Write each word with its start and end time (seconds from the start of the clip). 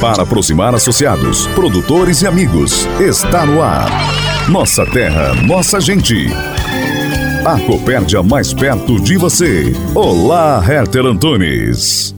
Para 0.00 0.22
aproximar 0.22 0.74
associados, 0.74 1.46
produtores 1.48 2.22
e 2.22 2.26
amigos, 2.26 2.86
está 3.00 3.46
no 3.46 3.62
ar. 3.62 3.88
Nossa 4.48 4.84
terra, 4.84 5.34
nossa 5.34 5.80
gente. 5.80 6.26
A 7.44 7.58
Copérdia 7.60 8.22
mais 8.22 8.52
perto 8.52 9.00
de 9.00 9.16
você. 9.16 9.72
Olá, 9.94 10.62
Herter 10.66 11.06
Antunes. 11.06 12.14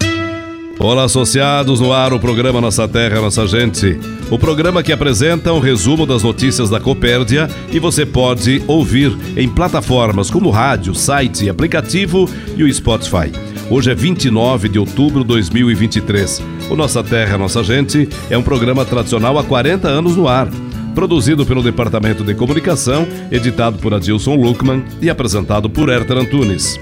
Olá, 0.79 1.05
associados, 1.05 1.81
no 1.81 1.93
ar 1.93 2.13
o 2.13 2.21
programa 2.21 2.61
Nossa 2.61 2.87
Terra, 2.87 3.21
Nossa 3.21 3.47
Gente. 3.47 3.99
O 4.31 4.39
programa 4.39 4.83
que 4.83 4.93
apresenta 4.93 5.53
um 5.53 5.59
resumo 5.59 6.05
das 6.05 6.23
notícias 6.23 6.69
da 6.69 6.79
Copérdia 6.79 7.49
e 7.73 7.79
você 7.79 8.05
pode 8.05 8.63
ouvir 8.67 9.17
em 9.37 9.49
plataformas 9.49 10.31
como 10.31 10.51
rádio, 10.51 10.95
site, 10.95 11.49
aplicativo 11.49 12.29
e 12.57 12.63
o 12.63 12.73
Spotify. 12.73 13.33
Hoje 13.69 13.91
é 13.91 13.95
29 13.95 14.69
de 14.69 14.79
outubro 14.79 15.23
de 15.23 15.29
2023. 15.29 16.41
O 16.71 16.77
Nossa 16.77 17.03
Terra, 17.03 17.37
Nossa 17.37 17.65
Gente 17.65 18.09
é 18.31 18.39
um 18.39 18.43
programa 18.43 18.85
tradicional 18.85 19.37
há 19.39 19.45
40 19.45 19.89
anos 19.89 20.17
no 20.17 20.29
ar. 20.29 20.49
Produzido 20.95 21.45
pelo 21.45 21.65
Departamento 21.65 22.23
de 22.23 22.33
Comunicação, 22.33 23.07
editado 23.31 23.79
por 23.79 23.93
Adilson 23.93 24.37
Luckman 24.37 24.85
e 25.03 25.11
apresentado 25.11 25.69
por 25.69 25.89
Herter 25.89 26.17
Antunes. 26.17 26.79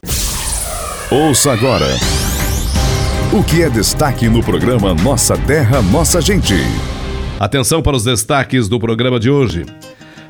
Ouça 1.11 1.53
agora. 1.53 1.87
O 3.33 3.43
que 3.43 3.63
é 3.63 3.71
destaque 3.71 4.29
no 4.29 4.43
programa 4.43 4.95
Nossa 4.95 5.39
Terra, 5.39 5.81
Nossa 5.81 6.21
Gente? 6.21 6.55
Atenção 7.41 7.81
para 7.81 7.97
os 7.97 8.05
destaques 8.05 8.69
do 8.69 8.79
programa 8.79 9.19
de 9.19 9.31
hoje. 9.31 9.65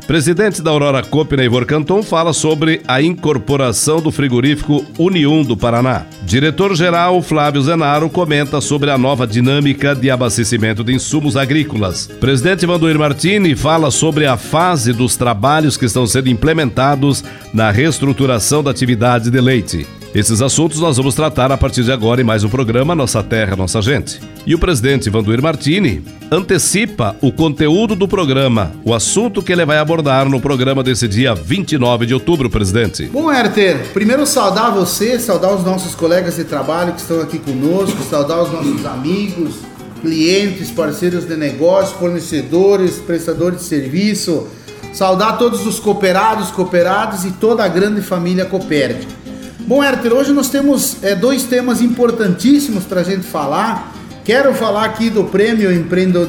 Presidente 0.06 0.60
da 0.60 0.70
Aurora 0.70 1.02
Coop, 1.02 1.34
Neivor 1.34 1.64
Canton, 1.64 2.02
fala 2.02 2.34
sobre 2.34 2.82
a 2.86 3.00
incorporação 3.00 4.02
do 4.02 4.12
frigorífico 4.12 4.84
União 4.98 5.42
do 5.42 5.56
Paraná. 5.56 6.04
Diretor-geral 6.22 7.22
Flávio 7.22 7.62
Zenaro 7.62 8.10
comenta 8.10 8.60
sobre 8.60 8.90
a 8.90 8.98
nova 8.98 9.26
dinâmica 9.26 9.94
de 9.94 10.10
abastecimento 10.10 10.84
de 10.84 10.92
insumos 10.92 11.38
agrícolas. 11.38 12.06
Presidente 12.20 12.66
Vandoir 12.66 12.98
Martini 12.98 13.56
fala 13.56 13.90
sobre 13.90 14.26
a 14.26 14.36
fase 14.36 14.92
dos 14.92 15.16
trabalhos 15.16 15.78
que 15.78 15.86
estão 15.86 16.06
sendo 16.06 16.28
implementados 16.28 17.24
na 17.52 17.70
reestruturação 17.70 18.62
da 18.62 18.70
atividade 18.70 19.30
de 19.30 19.40
leite. 19.40 19.86
Esses 20.14 20.40
assuntos 20.40 20.78
nós 20.78 20.96
vamos 20.96 21.16
tratar 21.16 21.50
a 21.50 21.56
partir 21.56 21.82
de 21.82 21.90
agora 21.90 22.20
em 22.20 22.24
mais 22.24 22.44
um 22.44 22.48
programa 22.48 22.94
Nossa 22.94 23.20
Terra, 23.20 23.56
Nossa 23.56 23.82
Gente. 23.82 24.20
E 24.46 24.54
o 24.54 24.58
presidente 24.60 25.10
Vanduir 25.10 25.42
Martini 25.42 26.04
antecipa 26.30 27.16
o 27.20 27.32
conteúdo 27.32 27.96
do 27.96 28.06
programa, 28.06 28.70
o 28.84 28.94
assunto 28.94 29.42
que 29.42 29.50
ele 29.50 29.66
vai 29.66 29.76
abordar 29.76 30.28
no 30.28 30.40
programa 30.40 30.84
desse 30.84 31.08
dia 31.08 31.34
29 31.34 32.06
de 32.06 32.14
outubro, 32.14 32.48
presidente. 32.48 33.06
Bom, 33.06 33.28
Herter, 33.28 33.88
primeiro 33.92 34.24
saudar 34.24 34.72
você, 34.72 35.18
saudar 35.18 35.52
os 35.52 35.64
nossos 35.64 35.96
colegas 35.96 36.36
de 36.36 36.44
trabalho 36.44 36.92
que 36.92 37.00
estão 37.00 37.20
aqui 37.20 37.40
conosco, 37.40 38.00
saudar 38.04 38.40
os 38.40 38.52
nossos 38.52 38.86
amigos, 38.86 39.56
clientes, 40.00 40.70
parceiros 40.70 41.26
de 41.26 41.34
negócio, 41.34 41.98
fornecedores, 41.98 42.98
prestadores 42.98 43.58
de 43.58 43.64
serviço, 43.64 44.46
saudar 44.92 45.38
todos 45.38 45.66
os 45.66 45.80
cooperados, 45.80 46.52
cooperados 46.52 47.24
e 47.24 47.32
toda 47.32 47.64
a 47.64 47.68
grande 47.68 48.00
família 48.00 48.44
Copérdia. 48.44 49.23
Bom, 49.66 49.82
Herter, 49.82 50.12
hoje 50.12 50.30
nós 50.30 50.50
temos 50.50 51.02
é, 51.02 51.14
dois 51.14 51.44
temas 51.44 51.80
importantíssimos 51.80 52.84
para 52.84 53.00
a 53.00 53.02
gente 53.02 53.22
falar. 53.22 53.94
Quero 54.22 54.52
falar 54.52 54.84
aqui 54.84 55.08
do 55.08 55.24
prêmio 55.24 55.72
Empreendedor, 55.72 56.28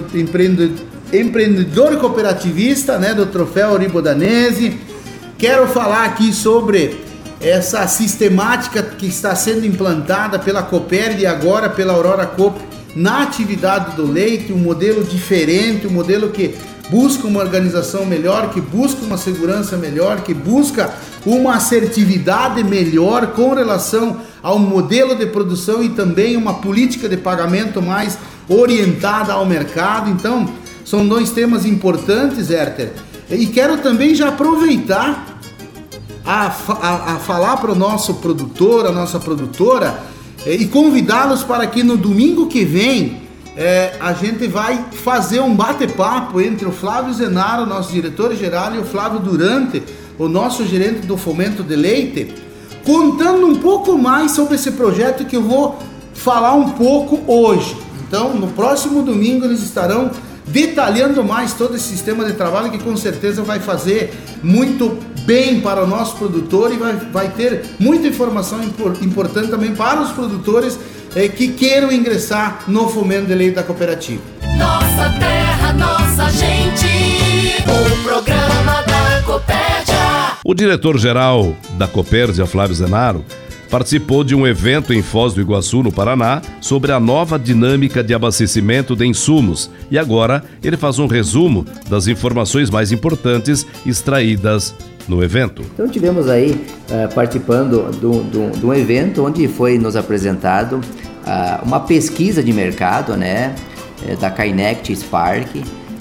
Empreendedor, 1.12 1.98
Cooperativista, 1.98 2.98
né, 2.98 3.14
do 3.14 3.26
Troféu 3.26 3.72
Oribodanese. 3.72 4.80
Quero 5.38 5.68
falar 5.68 6.06
aqui 6.06 6.32
sobre 6.32 6.98
essa 7.42 7.86
sistemática 7.88 8.82
que 8.82 9.08
está 9.08 9.36
sendo 9.36 9.66
implantada 9.66 10.40
pela 10.40 10.64
Coperd 10.64 11.22
e 11.22 11.26
agora 11.26 11.68
pela 11.68 11.92
Aurora 11.92 12.26
Coop 12.26 12.58
na 12.96 13.24
atividade 13.24 13.98
do 13.98 14.10
leite, 14.10 14.54
um 14.54 14.58
modelo 14.58 15.04
diferente, 15.04 15.86
um 15.86 15.92
modelo 15.92 16.30
que 16.30 16.56
busca 16.90 17.28
uma 17.28 17.40
organização 17.40 18.06
melhor, 18.06 18.52
que 18.52 18.62
busca 18.62 19.04
uma 19.04 19.18
segurança 19.18 19.78
melhor, 19.78 20.22
que 20.22 20.34
busca 20.34 20.94
uma 21.26 21.56
assertividade 21.56 22.64
melhor 22.64 23.28
com 23.28 23.54
relação 23.54 24.18
ao 24.44 24.60
modelo 24.60 25.16
de 25.16 25.26
produção 25.26 25.84
e 25.84 25.90
também 25.90 26.38
uma 26.38 26.56
política 26.56 27.10
de 27.10 27.18
pagamento 27.18 27.82
mais 27.82 28.18
orientada 28.48 29.34
ao 29.34 29.46
mercado. 29.46 30.10
Então, 30.10 30.48
são 30.84 31.08
dois 31.08 31.32
temas 31.32 31.66
importantes, 31.66 32.50
Herter. 32.50 32.92
E 33.30 33.48
quero 33.48 33.80
também 33.80 34.14
já 34.14 34.30
aproveitar 34.30 35.40
a, 36.24 36.46
a, 36.48 37.14
a 37.14 37.20
falar 37.20 37.58
para 37.58 37.72
o 37.72 37.76
nosso 37.76 38.16
produtor, 38.16 38.86
a 38.86 38.92
nossa 38.92 39.20
produtora, 39.20 40.00
eh, 40.46 40.56
e 40.56 40.68
convidá-los 40.68 41.44
para 41.44 41.66
que 41.66 41.84
no 41.84 41.98
domingo 41.98 42.48
que 42.48 42.64
vem 42.64 43.25
é, 43.58 43.94
a 44.00 44.14
gente 44.14 44.48
vai 44.48 44.86
fazer 44.92 45.40
um 45.40 45.56
bate-papo 45.56 46.42
entre 46.42 46.66
o 46.66 46.72
Flávio 46.72 47.14
Zenaro, 47.14 47.66
nosso 47.66 47.92
diretor-geral, 47.92 48.76
e 48.76 48.80
o 48.80 48.84
Flávio 48.84 49.20
Durante, 49.20 49.82
o 50.18 50.28
nosso 50.28 50.66
gerente 50.66 51.08
do 51.08 51.16
Fomento 51.16 51.64
de 51.64 51.76
Leite, 51.76 52.34
contando 52.84 53.48
um 53.48 53.56
pouco 53.56 53.98
mais 53.98 54.32
sobre 54.32 54.56
esse 54.56 54.72
projeto 54.72 55.26
que 55.26 55.38
eu 55.38 55.42
vou 55.42 55.80
falar 56.14 56.54
um 56.54 56.72
pouco 56.72 57.22
hoje. 57.32 57.76
Então, 58.08 58.34
no 58.34 58.48
próximo 58.48 59.02
domingo, 59.02 59.46
eles 59.46 59.62
estarão 59.62 60.12
detalhando 60.48 61.24
mais 61.24 61.54
todo 61.54 61.76
esse 61.76 61.86
sistema 61.86 62.24
de 62.24 62.34
trabalho 62.34 62.70
que 62.70 62.78
com 62.78 62.96
certeza 62.96 63.42
vai 63.42 63.60
fazer 63.60 64.14
muito 64.44 64.98
bem 65.26 65.60
para 65.60 65.84
o 65.84 65.88
nosso 65.88 66.16
produtor 66.18 66.72
e 66.72 66.78
vai, 66.78 66.94
vai 67.12 67.30
ter 67.30 67.66
muita 67.80 68.08
informação 68.08 68.62
importante 69.02 69.50
também 69.50 69.74
para 69.74 70.02
os 70.02 70.12
produtores 70.12 70.78
é, 71.16 71.30
que 71.30 71.48
queiram 71.48 71.92
ingressar 71.92 72.64
no 72.68 72.90
fomento 72.90 73.28
de 73.28 73.34
leite 73.34 73.56
da 73.56 73.64
cooperativa. 73.64 74.22
Nossa 74.58 75.10
terra, 75.18 75.74
nossa 75.74 76.30
gente, 76.30 77.64
o 77.64 78.04
programa 78.04 78.82
da 78.84 79.24
Copérdia. 79.26 80.38
O 80.44 80.54
diretor-geral 80.54 81.56
da 81.78 81.88
Copérdia, 81.88 82.46
Flávio 82.46 82.76
Zenaro, 82.76 83.26
participou 83.70 84.24
de 84.24 84.36
um 84.36 84.46
evento 84.46 84.94
em 84.94 85.02
Foz 85.02 85.34
do 85.34 85.42
Iguaçu, 85.42 85.82
no 85.82 85.92
Paraná, 85.92 86.42
sobre 86.62 86.92
a 86.92 87.00
nova 87.00 87.40
dinâmica 87.40 88.04
de 88.04 88.14
abastecimento 88.14 88.96
de 88.96 89.06
insumos. 89.06 89.70
E 89.90 89.98
agora 89.98 90.44
ele 90.64 90.78
faz 90.78 91.00
um 91.00 91.08
resumo 91.08 91.66
das 91.90 92.08
informações 92.08 92.70
mais 92.70 92.92
importantes 92.92 93.66
extraídas 93.86 94.76
no 95.08 95.24
evento. 95.24 95.64
Então 95.74 95.88
tivemos 95.88 96.30
aí 96.30 96.52
uh, 96.52 97.14
participando 97.14 97.92
de 98.60 98.66
um 98.66 98.74
evento 98.74 99.26
onde 99.26 99.48
foi 99.48 99.78
nos 99.78 99.96
apresentado 99.96 100.78
uh, 100.78 101.66
uma 101.66 101.80
pesquisa 101.80 102.44
de 102.44 102.52
mercado, 102.52 103.16
né, 103.16 103.56
é, 104.08 104.16
da 104.16 104.30
Kinect 104.30 104.96
Spark, 104.96 105.48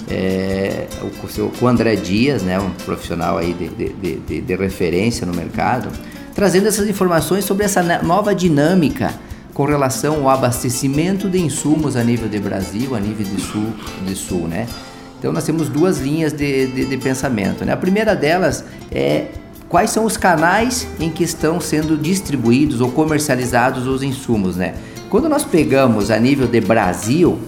é, 0.09 0.87
o, 1.01 1.63
o 1.63 1.67
André 1.67 1.95
Dias, 1.95 2.43
né, 2.43 2.59
um 2.59 2.69
profissional 2.71 3.37
aí 3.37 3.53
de, 3.53 3.69
de, 3.69 4.15
de, 4.19 4.41
de 4.41 4.55
referência 4.55 5.25
no 5.25 5.33
mercado, 5.33 5.89
trazendo 6.33 6.67
essas 6.67 6.87
informações 6.87 7.45
sobre 7.45 7.65
essa 7.65 7.81
nova 8.03 8.35
dinâmica 8.35 9.13
com 9.53 9.63
relação 9.65 10.23
ao 10.23 10.29
abastecimento 10.29 11.29
de 11.29 11.39
insumos 11.39 11.95
a 11.95 12.03
nível 12.03 12.27
de 12.27 12.39
Brasil, 12.39 12.93
a 12.93 12.99
nível 12.99 13.25
de 13.25 13.41
sul, 13.41 13.73
de 14.05 14.15
sul, 14.15 14.47
né? 14.47 14.67
Então 15.25 15.33
nós 15.33 15.43
temos 15.43 15.69
duas 15.69 15.97
linhas 15.97 16.31
de, 16.31 16.67
de, 16.67 16.85
de 16.85 16.97
pensamento. 16.97 17.65
Né? 17.65 17.73
A 17.73 17.77
primeira 17.77 18.15
delas 18.15 18.63
é 18.91 19.29
quais 19.67 19.89
são 19.89 20.05
os 20.05 20.15
canais 20.15 20.87
em 20.99 21.09
que 21.09 21.23
estão 21.23 21.59
sendo 21.59 21.97
distribuídos 21.97 22.79
ou 22.79 22.91
comercializados 22.91 23.87
os 23.87 24.03
insumos, 24.03 24.55
né? 24.55 24.75
Quando 25.09 25.27
nós 25.27 25.43
pegamos 25.43 26.11
a 26.11 26.19
nível 26.19 26.45
de 26.45 26.61
Brasil, 26.61 27.39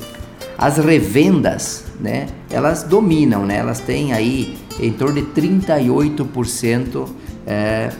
as 0.57 0.79
revendas, 0.79 1.83
né, 1.99 2.25
elas 2.49 2.81
dominam, 2.81 3.45
né? 3.45 3.57
Elas 3.57 3.79
têm 3.79 4.11
aí 4.11 4.57
em 4.79 4.91
torno 4.91 5.21
de 5.21 5.27
38% 5.39 7.07
é, 7.45 7.91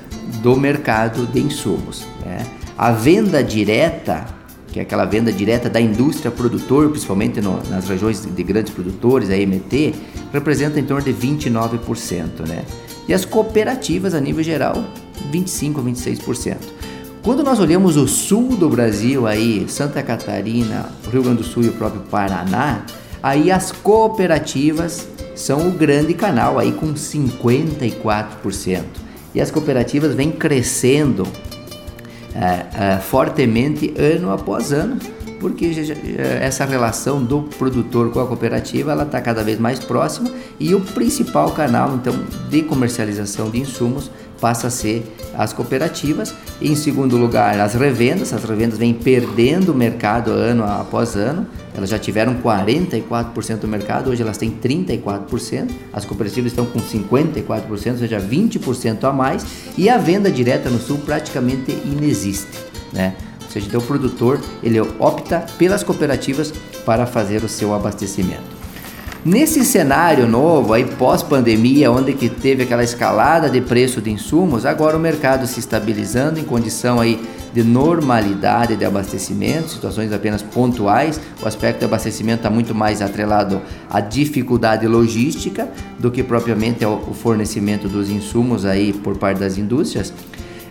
do 0.42 0.58
mercado 0.58 1.28
de 1.28 1.40
insumos. 1.40 2.04
Né? 2.26 2.48
A 2.76 2.92
venda 2.92 3.44
direta, 3.44 4.26
que 4.78 4.82
é 4.82 4.84
aquela 4.84 5.06
venda 5.06 5.32
direta 5.32 5.68
da 5.70 5.82
indústria 5.82 6.30
produtor, 6.30 6.90
principalmente 6.90 7.42
no, 7.42 7.60
nas 7.68 7.90
regiões 7.90 8.24
de 8.24 8.44
grandes 8.44 8.72
produtores, 8.72 9.32
a 9.32 9.36
MT, 9.36 9.96
representa 10.32 10.80
em 10.80 10.84
torno 10.84 11.04
de 11.04 11.14
29%, 11.14 12.48
né? 12.48 12.64
E 13.08 13.14
as 13.14 13.26
cooperativas 13.26 14.14
a 14.14 14.20
nível 14.20 14.44
geral, 14.44 14.84
25 15.32 15.82
a 15.82 15.84
26%. 15.84 16.58
Quando 17.24 17.44
nós 17.44 17.60
olhamos 17.60 17.98
o 17.98 18.08
sul 18.08 18.56
do 18.56 18.70
Brasil 18.70 19.26
aí, 19.26 19.66
Santa 19.68 20.04
Catarina, 20.04 20.92
Rio 21.12 21.24
Grande 21.24 21.40
do 21.40 21.44
Sul 21.44 21.64
e 21.64 21.70
o 21.70 21.74
próprio 21.74 22.02
Paraná, 22.04 22.86
aí 23.24 23.50
as 23.50 23.72
cooperativas 23.72 25.08
são 25.34 25.70
o 25.70 25.72
grande 25.72 26.14
canal 26.14 26.60
aí 26.60 26.72
com 26.72 26.94
54%. 26.94 28.84
E 29.34 29.42
as 29.42 29.50
cooperativas 29.50 30.14
vêm 30.14 30.32
crescendo 30.32 31.26
é, 32.38 32.94
é, 32.94 32.98
fortemente 32.98 33.94
ano 33.98 34.32
após 34.32 34.72
ano, 34.72 35.00
porque 35.40 35.72
essa 36.42 36.66
relação 36.66 37.24
do 37.24 37.44
produtor 37.44 38.12
com 38.12 38.20
a 38.20 38.28
cooperativa 38.28 38.92
ela 38.92 39.04
está 39.04 39.22
cada 39.22 39.44
vez 39.44 39.60
mais 39.60 39.80
próxima 39.80 40.32
e 40.60 40.74
o 40.74 40.82
principal 40.82 41.52
canal 41.52 41.96
então 41.96 42.14
de 42.50 42.64
comercialização 42.64 43.50
de 43.50 43.60
insumos 43.60 44.10
passa 44.40 44.68
a 44.68 44.70
ser 44.70 45.04
as 45.36 45.54
cooperativas. 45.54 46.34
Em 46.62 46.76
segundo 46.76 47.18
lugar, 47.18 47.60
as 47.60 47.74
revendas. 47.74 48.34
As 48.34 48.44
revendas 48.44 48.78
vêm 48.78 48.94
perdendo 48.94 49.72
o 49.72 49.76
mercado 49.76 50.32
ano 50.32 50.64
após 50.64 51.16
ano. 51.16 51.46
Elas 51.76 51.90
já 51.90 52.00
tiveram 52.00 52.36
44% 52.42 53.58
do 53.58 53.68
mercado, 53.68 54.10
hoje 54.10 54.24
elas 54.24 54.38
têm 54.38 54.50
34%. 54.50 55.70
As 55.94 56.06
cooperativas 56.06 56.52
estão 56.52 56.66
com 56.66 56.80
54%, 56.80 57.70
ou 57.70 57.78
seja, 57.78 58.20
20% 58.20 59.04
a 59.04 59.14
mais. 59.14 59.46
E 59.78 59.88
a 59.88 59.98
venda 59.98 60.32
direta 60.32 60.72
no 60.72 60.80
sul 60.80 60.98
praticamente 60.98 61.72
inexiste, 61.86 62.58
né? 62.92 63.14
Ou 63.44 63.52
seja, 63.52 63.68
então 63.68 63.80
o 63.80 63.84
produtor 63.84 64.42
ele 64.64 64.82
opta 64.82 65.46
pelas 65.58 65.84
cooperativas 65.84 66.52
para 66.84 67.06
fazer 67.06 67.44
o 67.44 67.48
seu 67.48 67.74
abastecimento. 67.76 68.57
Nesse 69.28 69.66
cenário 69.66 70.26
novo, 70.26 70.72
aí 70.72 70.86
pós-pandemia, 70.86 71.92
onde 71.92 72.14
que 72.14 72.30
teve 72.30 72.64
aquela 72.64 72.82
escalada 72.82 73.50
de 73.50 73.60
preço 73.60 74.02
de 74.02 74.10
insumos, 74.10 74.66
agora 74.66 74.96
o 74.96 75.00
mercado 75.02 75.46
se 75.46 75.60
estabilizando 75.60 76.40
em 76.40 76.46
condição 76.46 76.98
aí 76.98 77.20
de 77.54 77.62
normalidade 77.62 78.78
de 78.78 78.86
abastecimento, 78.86 79.68
situações 79.68 80.14
apenas 80.14 80.42
pontuais. 80.42 81.20
O 81.44 81.46
aspecto 81.46 81.80
de 81.80 81.84
abastecimento 81.84 82.38
está 82.38 82.50
muito 82.50 82.74
mais 82.74 83.02
atrelado 83.02 83.62
à 83.90 84.00
dificuldade 84.00 84.88
logística 84.88 85.68
do 86.00 86.10
que 86.10 86.24
propriamente 86.24 86.86
ao 86.86 87.14
fornecimento 87.14 87.90
dos 87.90 88.10
insumos 88.10 88.64
aí 88.64 88.94
por 88.94 89.18
parte 89.18 89.40
das 89.40 89.58
indústrias. 89.58 90.14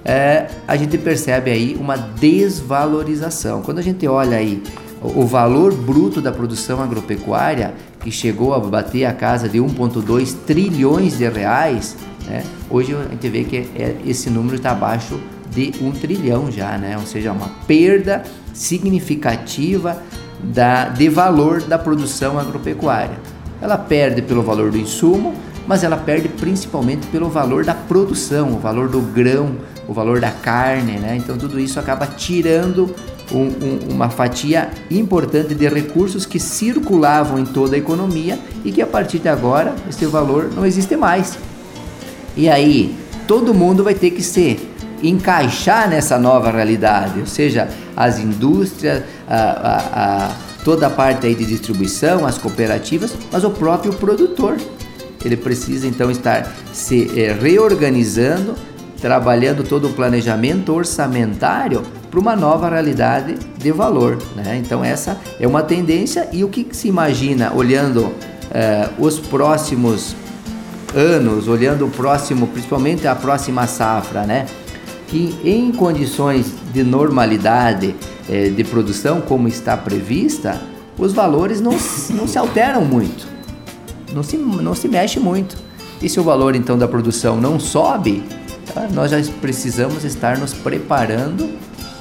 É, 0.02 0.46
a 0.66 0.76
gente 0.76 0.96
percebe 0.96 1.50
aí 1.50 1.76
uma 1.78 1.98
desvalorização. 1.98 3.60
Quando 3.60 3.80
a 3.80 3.82
gente 3.82 4.06
olha 4.06 4.38
aí 4.38 4.62
o 5.14 5.26
valor 5.26 5.74
bruto 5.74 6.20
da 6.20 6.32
produção 6.32 6.82
agropecuária, 6.82 7.74
que 8.00 8.10
chegou 8.10 8.54
a 8.54 8.58
bater 8.58 9.04
a 9.04 9.12
casa 9.12 9.48
de 9.48 9.58
1,2 9.58 10.34
trilhões 10.46 11.18
de 11.18 11.28
reais, 11.28 11.96
né? 12.26 12.44
hoje 12.70 12.94
a 12.94 13.08
gente 13.08 13.28
vê 13.28 13.44
que 13.44 13.56
é, 13.74 13.96
esse 14.04 14.30
número 14.30 14.56
está 14.56 14.72
abaixo 14.72 15.18
de 15.50 15.72
um 15.80 15.90
trilhão 15.92 16.50
já, 16.50 16.76
né? 16.78 16.96
ou 16.98 17.06
seja, 17.06 17.32
uma 17.32 17.48
perda 17.66 18.22
significativa 18.52 20.02
da, 20.42 20.88
de 20.88 21.08
valor 21.08 21.62
da 21.62 21.78
produção 21.78 22.38
agropecuária. 22.38 23.18
Ela 23.60 23.78
perde 23.78 24.22
pelo 24.22 24.42
valor 24.42 24.70
do 24.70 24.78
insumo, 24.78 25.34
mas 25.66 25.82
ela 25.82 25.96
perde 25.96 26.28
principalmente 26.28 27.06
pelo 27.08 27.28
valor 27.28 27.64
da 27.64 27.74
produção, 27.74 28.52
o 28.52 28.58
valor 28.58 28.88
do 28.88 29.00
grão, 29.00 29.56
o 29.88 29.92
valor 29.92 30.20
da 30.20 30.30
carne, 30.30 30.98
né? 30.98 31.16
Então 31.16 31.36
tudo 31.36 31.58
isso 31.58 31.80
acaba 31.80 32.06
tirando 32.06 32.94
um, 33.32 33.38
um, 33.38 33.78
uma 33.90 34.08
fatia 34.08 34.70
importante 34.90 35.54
de 35.54 35.68
recursos 35.68 36.24
que 36.24 36.38
circulavam 36.38 37.38
em 37.38 37.44
toda 37.44 37.74
a 37.74 37.78
economia 37.78 38.38
e 38.64 38.70
que 38.70 38.80
a 38.82 38.86
partir 38.86 39.18
de 39.18 39.28
agora 39.28 39.74
esse 39.88 40.06
valor 40.06 40.50
não 40.54 40.64
existe 40.64 40.96
mais. 40.96 41.38
E 42.36 42.48
aí 42.48 42.96
todo 43.26 43.54
mundo 43.54 43.82
vai 43.82 43.94
ter 43.94 44.10
que 44.10 44.22
se 44.22 44.58
encaixar 45.02 45.88
nessa 45.88 46.18
nova 46.18 46.50
realidade, 46.50 47.20
ou 47.20 47.26
seja, 47.26 47.68
as 47.96 48.18
indústrias, 48.18 49.02
a, 49.28 49.36
a, 49.36 50.26
a, 50.26 50.30
toda 50.64 50.86
a 50.86 50.90
parte 50.90 51.26
aí 51.26 51.34
de 51.34 51.44
distribuição, 51.44 52.26
as 52.26 52.38
cooperativas, 52.38 53.14
mas 53.30 53.44
o 53.44 53.50
próprio 53.50 53.92
produtor. 53.92 54.56
Ele 55.24 55.36
precisa 55.36 55.86
então 55.86 56.10
estar 56.10 56.54
se 56.72 57.10
eh, 57.18 57.32
reorganizando, 57.32 58.54
trabalhando 59.00 59.64
todo 59.64 59.88
o 59.88 59.92
planejamento 59.92 60.72
orçamentário 60.72 61.82
para 62.10 62.20
uma 62.20 62.36
nova 62.36 62.68
realidade 62.68 63.36
de 63.58 63.72
valor. 63.72 64.18
Né? 64.34 64.60
Então, 64.64 64.84
essa 64.84 65.18
é 65.38 65.46
uma 65.46 65.62
tendência. 65.62 66.28
E 66.32 66.44
o 66.44 66.48
que, 66.48 66.64
que 66.64 66.76
se 66.76 66.88
imagina 66.88 67.52
olhando 67.54 68.12
eh, 68.50 68.88
os 68.98 69.18
próximos 69.18 70.14
anos, 70.94 71.48
olhando 71.48 71.86
o 71.86 71.90
próximo, 71.90 72.46
principalmente 72.46 73.06
a 73.06 73.14
próxima 73.14 73.66
safra, 73.66 74.22
né? 74.24 74.46
que 75.08 75.36
em 75.44 75.72
condições 75.72 76.52
de 76.72 76.82
normalidade 76.82 77.94
eh, 78.28 78.48
de 78.48 78.64
produção, 78.64 79.20
como 79.20 79.48
está 79.48 79.76
prevista, 79.76 80.60
os 80.98 81.12
valores 81.12 81.60
não, 81.60 81.72
não 82.10 82.26
se 82.26 82.38
alteram 82.38 82.84
muito, 82.84 83.26
não 84.12 84.22
se, 84.22 84.36
não 84.36 84.74
se 84.74 84.88
mexe 84.88 85.20
muito. 85.20 85.56
E 86.00 86.08
se 86.08 86.20
o 86.20 86.22
valor 86.22 86.54
então 86.54 86.76
da 86.78 86.88
produção 86.88 87.40
não 87.40 87.58
sobe, 87.58 88.22
tá? 88.74 88.88
nós 88.92 89.10
já 89.10 89.18
precisamos 89.40 90.04
estar 90.04 90.38
nos 90.38 90.52
preparando 90.52 91.48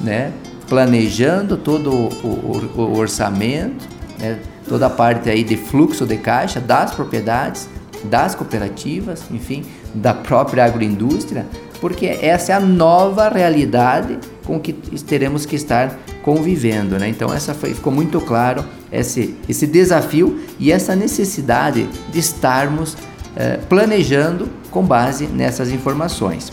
né? 0.02 0.32
planejando 0.68 1.58
todo 1.58 1.92
o, 1.92 2.10
o, 2.24 2.82
o 2.82 2.98
orçamento, 2.98 3.88
né? 4.20 4.40
toda 4.68 4.88
a 4.88 4.90
parte 4.90 5.30
aí 5.30 5.44
de 5.44 5.58
fluxo 5.58 6.06
de 6.06 6.18
caixa 6.18 6.60
das 6.60 6.94
propriedades, 6.94 7.70
das 8.04 8.36
cooperativas, 8.36 9.24
enfim, 9.32 9.64
da 9.94 10.14
própria 10.14 10.66
agroindústria, 10.66 11.46
porque 11.80 12.06
essa 12.22 12.52
é 12.52 12.56
a 12.56 12.60
nova 12.60 13.30
realidade 13.30 14.18
com 14.46 14.60
que 14.60 14.74
teremos 14.74 15.46
que 15.46 15.56
estar 15.56 15.98
convivendo, 16.22 16.98
né? 16.98 17.08
Então 17.08 17.34
essa 17.34 17.54
foi, 17.54 17.74
ficou 17.74 17.94
muito 17.94 18.20
claro 18.20 18.66
esse, 18.92 19.36
esse 19.48 19.68
desafio 19.68 20.40
e 20.60 20.72
essa 20.72 20.96
necessidade 20.96 21.88
de 22.12 22.20
estarmos 22.20 22.98
eh, 23.36 23.60
planejando 23.70 24.50
com 24.72 24.84
base 24.84 25.28
nessas 25.28 25.70
informações. 25.70 26.52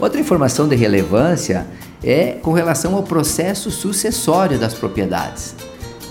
Outra 0.00 0.18
informação 0.18 0.66
de 0.66 0.76
relevância 0.76 1.66
é 2.02 2.38
com 2.42 2.52
relação 2.52 2.94
ao 2.94 3.02
processo 3.02 3.70
sucessório 3.70 4.58
das 4.58 4.74
propriedades. 4.74 5.54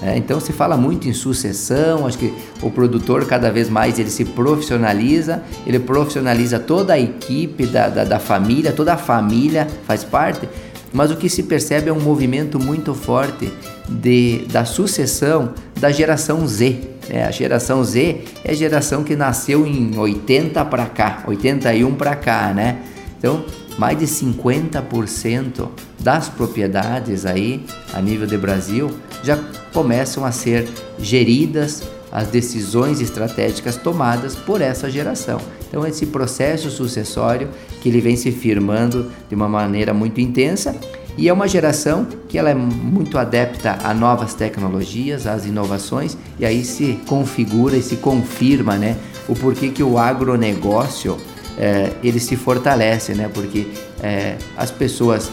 É, 0.02 0.16
então 0.16 0.40
se 0.40 0.54
fala 0.54 0.78
muito 0.78 1.10
em 1.10 1.14
sucessão, 1.14 2.08
acho 2.08 2.18
que 2.18 2.34
o 2.62 2.72
produtor 2.72 3.26
cada 3.26 3.52
vez 3.52 3.70
mais 3.70 4.00
ele 4.00 4.10
se 4.10 4.24
profissionaliza, 4.24 5.44
ele 5.68 5.78
profissionaliza 5.78 6.58
toda 6.58 6.94
a 6.94 7.00
equipe 7.00 7.66
da, 7.66 7.90
da, 7.90 8.04
da 8.06 8.20
família, 8.20 8.72
toda 8.72 8.94
a 8.94 8.98
família 8.98 9.68
faz 9.86 10.06
parte, 10.06 10.48
mas 10.94 11.12
o 11.12 11.18
que 11.18 11.30
se 11.30 11.44
percebe 11.44 11.90
é 11.90 11.94
um 11.94 12.00
movimento 12.00 12.58
muito 12.58 12.94
forte 12.94 13.52
de, 13.90 14.46
da 14.52 14.64
sucessão 14.64 15.54
da 15.78 15.92
geração 15.92 16.48
Z. 16.48 16.80
É, 17.10 17.26
a 17.26 17.32
geração 17.32 17.84
Z 17.84 18.22
é 18.44 18.52
a 18.52 18.56
geração 18.56 19.04
que 19.04 19.16
nasceu 19.16 19.68
em 19.68 19.98
80 19.98 20.64
para 20.66 20.86
cá, 20.86 21.24
81 21.28 21.96
para 21.96 22.16
cá, 22.16 22.54
né? 22.54 22.78
Então 23.18 23.44
mais 23.80 23.98
de 23.98 24.06
50% 24.06 25.70
das 26.02 26.28
propriedades 26.28 27.26
aí 27.26 27.66
a 27.94 28.02
nível 28.02 28.28
de 28.28 28.38
Brasil 28.38 28.92
já 29.24 29.40
começam 29.74 30.26
a 30.26 30.34
ser 30.34 30.68
geridas 31.00 31.82
as 32.12 32.28
decisões 32.28 33.00
estratégicas 33.00 33.78
tomadas 33.78 34.36
por 34.36 34.60
essa 34.60 34.92
geração. 34.92 35.40
Então 35.66 35.88
esse 35.88 36.08
processo 36.08 36.70
sucessório 36.70 37.48
que 37.82 37.88
ele 37.88 38.02
vem 38.02 38.18
se 38.18 38.34
firmando 38.34 39.10
de 39.30 39.36
uma 39.36 39.48
maneira 39.48 39.94
muito 39.94 40.20
intensa 40.20 40.76
e 41.18 41.30
é 41.30 41.34
uma 41.34 41.48
geração 41.48 42.06
que 42.28 42.38
ela 42.38 42.50
é 42.50 42.56
muito 42.56 43.18
adepta 43.18 43.78
a 43.82 43.94
novas 43.94 44.34
tecnologias, 44.34 45.26
às 45.26 45.46
inovações 45.46 46.18
e 46.38 46.46
aí 46.46 46.66
se 46.66 47.00
configura 47.08 47.78
e 47.78 47.82
se 47.82 47.96
confirma, 47.96 48.76
né, 48.76 48.98
o 49.26 49.36
porquê 49.36 49.70
que 49.70 49.84
o 49.84 49.98
agronegócio 49.98 51.18
é, 51.60 51.92
ele 52.02 52.20
se 52.20 52.36
fortalece, 52.36 53.14
né? 53.14 53.30
Porque 53.32 53.68
é, 54.02 54.38
as 54.58 54.72
pessoas 54.72 55.30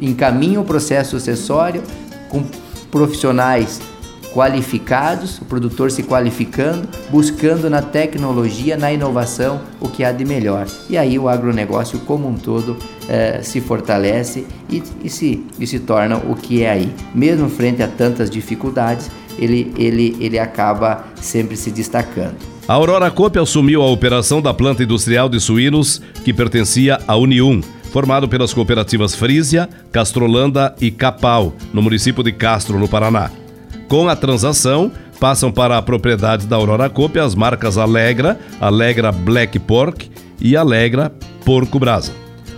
encaminham 0.00 0.62
o 0.62 0.64
processo 0.64 1.18
sucessório 1.18 1.82
com 2.28 2.44
profissionais 2.90 3.80
qualificados, 4.32 5.38
o 5.40 5.44
produtor 5.44 5.90
se 5.90 6.02
qualificando, 6.02 6.86
buscando 7.10 7.70
na 7.70 7.80
tecnologia, 7.80 8.76
na 8.76 8.92
inovação 8.92 9.60
o 9.80 9.88
que 9.88 10.04
há 10.04 10.12
de 10.12 10.24
melhor. 10.24 10.66
E 10.88 10.98
aí 10.98 11.18
o 11.18 11.28
agronegócio 11.28 11.98
como 12.00 12.28
um 12.28 12.34
todo 12.34 12.76
é, 13.08 13.40
se 13.42 13.60
fortalece 13.60 14.46
e, 14.68 14.82
e, 15.02 15.08
se, 15.08 15.46
e 15.58 15.66
se 15.66 15.80
torna 15.80 16.16
o 16.16 16.34
que 16.34 16.62
é 16.62 16.70
aí. 16.70 16.94
Mesmo 17.14 17.48
frente 17.48 17.82
a 17.82 17.88
tantas 17.88 18.28
dificuldades, 18.28 19.10
ele, 19.38 19.72
ele, 19.76 20.16
ele 20.20 20.38
acaba 20.38 21.04
sempre 21.20 21.56
se 21.56 21.70
destacando. 21.70 22.57
A 22.68 22.74
Aurora 22.74 23.10
Coop 23.10 23.38
assumiu 23.38 23.80
a 23.80 23.86
operação 23.86 24.42
da 24.42 24.52
planta 24.52 24.82
industrial 24.82 25.26
de 25.26 25.40
suínos 25.40 26.02
que 26.22 26.34
pertencia 26.34 27.00
à 27.08 27.16
Unium, 27.16 27.62
formado 27.90 28.28
pelas 28.28 28.52
cooperativas 28.52 29.14
Frísia, 29.14 29.66
Castrolanda 29.90 30.74
e 30.78 30.90
Capal, 30.90 31.54
no 31.72 31.80
município 31.80 32.22
de 32.22 32.30
Castro, 32.30 32.78
no 32.78 32.86
Paraná. 32.86 33.30
Com 33.88 34.06
a 34.06 34.14
transação, 34.14 34.92
passam 35.18 35.50
para 35.50 35.78
a 35.78 35.82
propriedade 35.82 36.46
da 36.46 36.56
Aurora 36.56 36.90
Coop 36.90 37.18
as 37.18 37.34
marcas 37.34 37.78
Alegra, 37.78 38.38
Alegra 38.60 39.10
Black 39.10 39.58
Pork 39.60 40.10
e 40.38 40.54
Alegra 40.54 41.10
Porco 41.46 41.78
Brasa. 41.78 42.12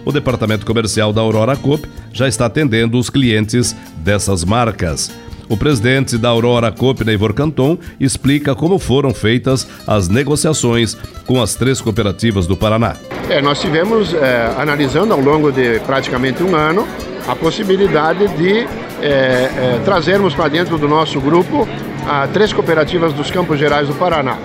O 0.05 0.11
departamento 0.11 0.67
comercial 0.67 1.13
da 1.13 1.21
Aurora 1.21 1.55
Coop 1.55 1.89
já 2.13 2.27
está 2.27 2.47
atendendo 2.47 2.99
os 2.99 3.09
clientes 3.09 3.77
dessas 3.99 4.43
marcas. 4.43 5.13
O 5.51 5.57
presidente 5.57 6.17
da 6.17 6.29
Aurora 6.29 6.71
Coop, 6.71 7.05
Neivor 7.05 7.35
Canton, 7.35 7.77
explica 7.99 8.55
como 8.55 8.79
foram 8.79 9.13
feitas 9.13 9.67
as 9.85 10.09
negociações 10.09 10.97
com 11.27 11.43
as 11.43 11.57
três 11.57 11.81
cooperativas 11.81 12.47
do 12.47 12.57
Paraná. 12.57 12.95
É, 13.29 13.43
nós 13.43 13.61
tivemos, 13.61 14.15
é, 14.15 14.55
analisando 14.57 15.13
ao 15.13 15.19
longo 15.19 15.51
de 15.51 15.81
praticamente 15.81 16.41
um 16.41 16.55
ano, 16.55 16.87
a 17.27 17.35
possibilidade 17.35 18.29
de 18.37 18.61
é, 18.61 18.69
é, 19.03 19.81
trazermos 19.85 20.35
para 20.35 20.47
dentro 20.47 20.79
do 20.79 20.87
nosso 20.87 21.21
grupo 21.21 21.69
a, 22.07 22.29
três 22.29 22.53
cooperativas 22.53 23.13
dos 23.13 23.29
Campos 23.33 23.59
Gerais 23.59 23.89
do 23.89 23.95
Paraná. 23.95 24.39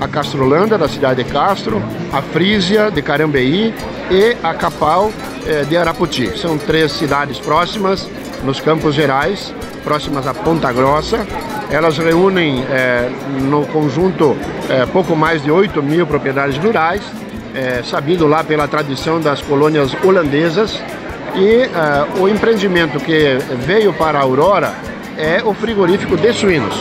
A 0.00 0.08
Castrolanda, 0.08 0.76
da 0.76 0.88
cidade 0.88 1.22
de 1.22 1.30
Castro, 1.30 1.80
a 2.12 2.20
Frísia, 2.20 2.90
de 2.90 3.00
Carambeí 3.00 3.72
e 4.10 4.36
a 4.42 4.52
Capal, 4.54 5.12
é, 5.46 5.62
de 5.62 5.76
Araputi. 5.76 6.36
São 6.36 6.58
três 6.58 6.90
cidades 6.90 7.38
próximas, 7.38 8.10
nos 8.42 8.60
Campos 8.60 8.96
Gerais, 8.96 9.54
próximas 9.88 10.26
a 10.26 10.34
Ponta 10.34 10.70
Grossa. 10.70 11.26
Elas 11.70 11.96
reúnem 11.96 12.62
é, 12.70 13.08
no 13.40 13.64
conjunto 13.68 14.36
é, 14.68 14.84
pouco 14.84 15.16
mais 15.16 15.42
de 15.42 15.50
8 15.50 15.82
mil 15.82 16.06
propriedades 16.06 16.58
rurais, 16.58 17.00
é, 17.54 17.82
sabido 17.82 18.26
lá 18.26 18.44
pela 18.44 18.68
tradição 18.68 19.18
das 19.18 19.40
colônias 19.40 19.96
holandesas. 20.04 20.78
E 21.34 21.68
o 22.20 22.28
empreendimento 22.28 22.98
que 22.98 23.38
veio 23.66 23.92
para 23.92 24.18
a 24.18 24.22
Aurora 24.22 24.74
é 25.16 25.40
o 25.44 25.54
frigorífico 25.54 26.16
de 26.16 26.32
suínos. 26.32 26.74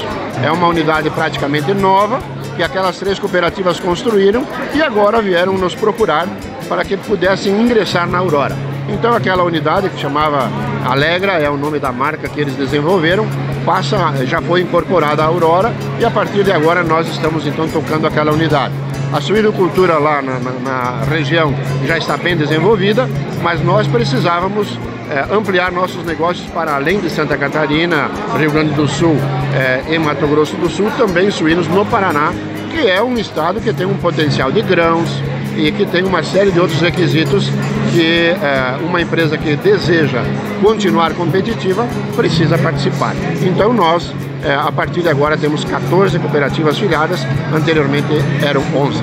É 0.43 0.49
uma 0.51 0.67
unidade 0.67 1.09
praticamente 1.09 1.73
nova 1.73 2.19
que 2.55 2.63
aquelas 2.63 2.97
três 2.97 3.19
cooperativas 3.19 3.79
construíram 3.79 4.45
e 4.73 4.81
agora 4.81 5.21
vieram 5.21 5.53
nos 5.53 5.75
procurar 5.75 6.27
para 6.67 6.83
que 6.83 6.97
pudessem 6.97 7.53
ingressar 7.53 8.07
na 8.07 8.17
Aurora. 8.17 8.55
Então 8.89 9.13
aquela 9.13 9.43
unidade 9.43 9.89
que 9.89 9.99
chamava 9.99 10.49
Alegra, 10.87 11.33
é 11.33 11.49
o 11.49 11.57
nome 11.57 11.79
da 11.79 11.91
marca 11.91 12.29
que 12.29 12.39
eles 12.39 12.55
desenvolveram, 12.55 13.27
passa, 13.65 14.25
já 14.25 14.41
foi 14.41 14.61
incorporada 14.61 15.21
à 15.21 15.25
Aurora 15.25 15.73
e 15.99 16.05
a 16.05 16.09
partir 16.09 16.45
de 16.45 16.51
agora 16.51 16.81
nós 16.81 17.09
estamos 17.09 17.45
então 17.45 17.67
tocando 17.67 18.07
aquela 18.07 18.31
unidade. 18.31 18.73
A 19.11 19.19
suinocultura 19.19 19.97
lá 19.97 20.21
na, 20.21 20.39
na, 20.39 20.51
na 20.51 21.03
região 21.03 21.53
já 21.85 21.97
está 21.97 22.15
bem 22.15 22.37
desenvolvida, 22.37 23.05
mas 23.43 23.61
nós 23.61 23.85
precisávamos 23.85 24.79
é, 25.11 25.33
ampliar 25.33 25.73
nossos 25.73 26.05
negócios 26.05 26.47
para 26.51 26.75
além 26.75 27.01
de 27.01 27.09
Santa 27.09 27.37
Catarina, 27.37 28.09
Rio 28.37 28.51
Grande 28.51 28.73
do 28.73 28.87
Sul 28.87 29.17
é, 29.53 29.93
e 29.93 29.99
Mato 29.99 30.25
Grosso 30.25 30.55
do 30.55 30.69
Sul, 30.69 30.89
também 30.97 31.29
suínos 31.29 31.67
no 31.67 31.85
Paraná, 31.85 32.31
que 32.71 32.89
é 32.89 33.03
um 33.03 33.17
estado 33.17 33.59
que 33.59 33.73
tem 33.73 33.85
um 33.85 33.97
potencial 33.97 34.53
de 34.53 34.61
grãos, 34.61 35.09
e 35.57 35.71
que 35.71 35.85
tem 35.85 36.03
uma 36.03 36.23
série 36.23 36.51
de 36.51 36.59
outros 36.59 36.79
requisitos 36.79 37.49
que 37.91 38.27
é, 38.27 38.77
uma 38.85 39.01
empresa 39.01 39.37
que 39.37 39.55
deseja 39.55 40.23
continuar 40.61 41.13
competitiva 41.13 41.87
precisa 42.15 42.57
participar. 42.57 43.15
Então 43.41 43.73
nós, 43.73 44.13
é, 44.43 44.53
a 44.53 44.71
partir 44.71 45.01
de 45.01 45.09
agora, 45.09 45.35
temos 45.35 45.65
14 45.65 46.19
cooperativas 46.19 46.77
filiadas, 46.77 47.21
anteriormente 47.53 48.07
eram 48.45 48.61
11. 48.75 49.01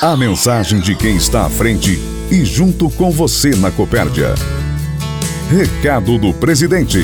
A 0.00 0.16
mensagem 0.16 0.78
de 0.78 0.94
quem 0.94 1.16
está 1.16 1.46
à 1.46 1.50
frente 1.50 1.98
e 2.30 2.44
junto 2.44 2.88
com 2.90 3.10
você 3.10 3.50
na 3.56 3.70
Copérdia. 3.70 4.34
Recado 5.50 6.18
do 6.18 6.34
presidente. 6.34 6.98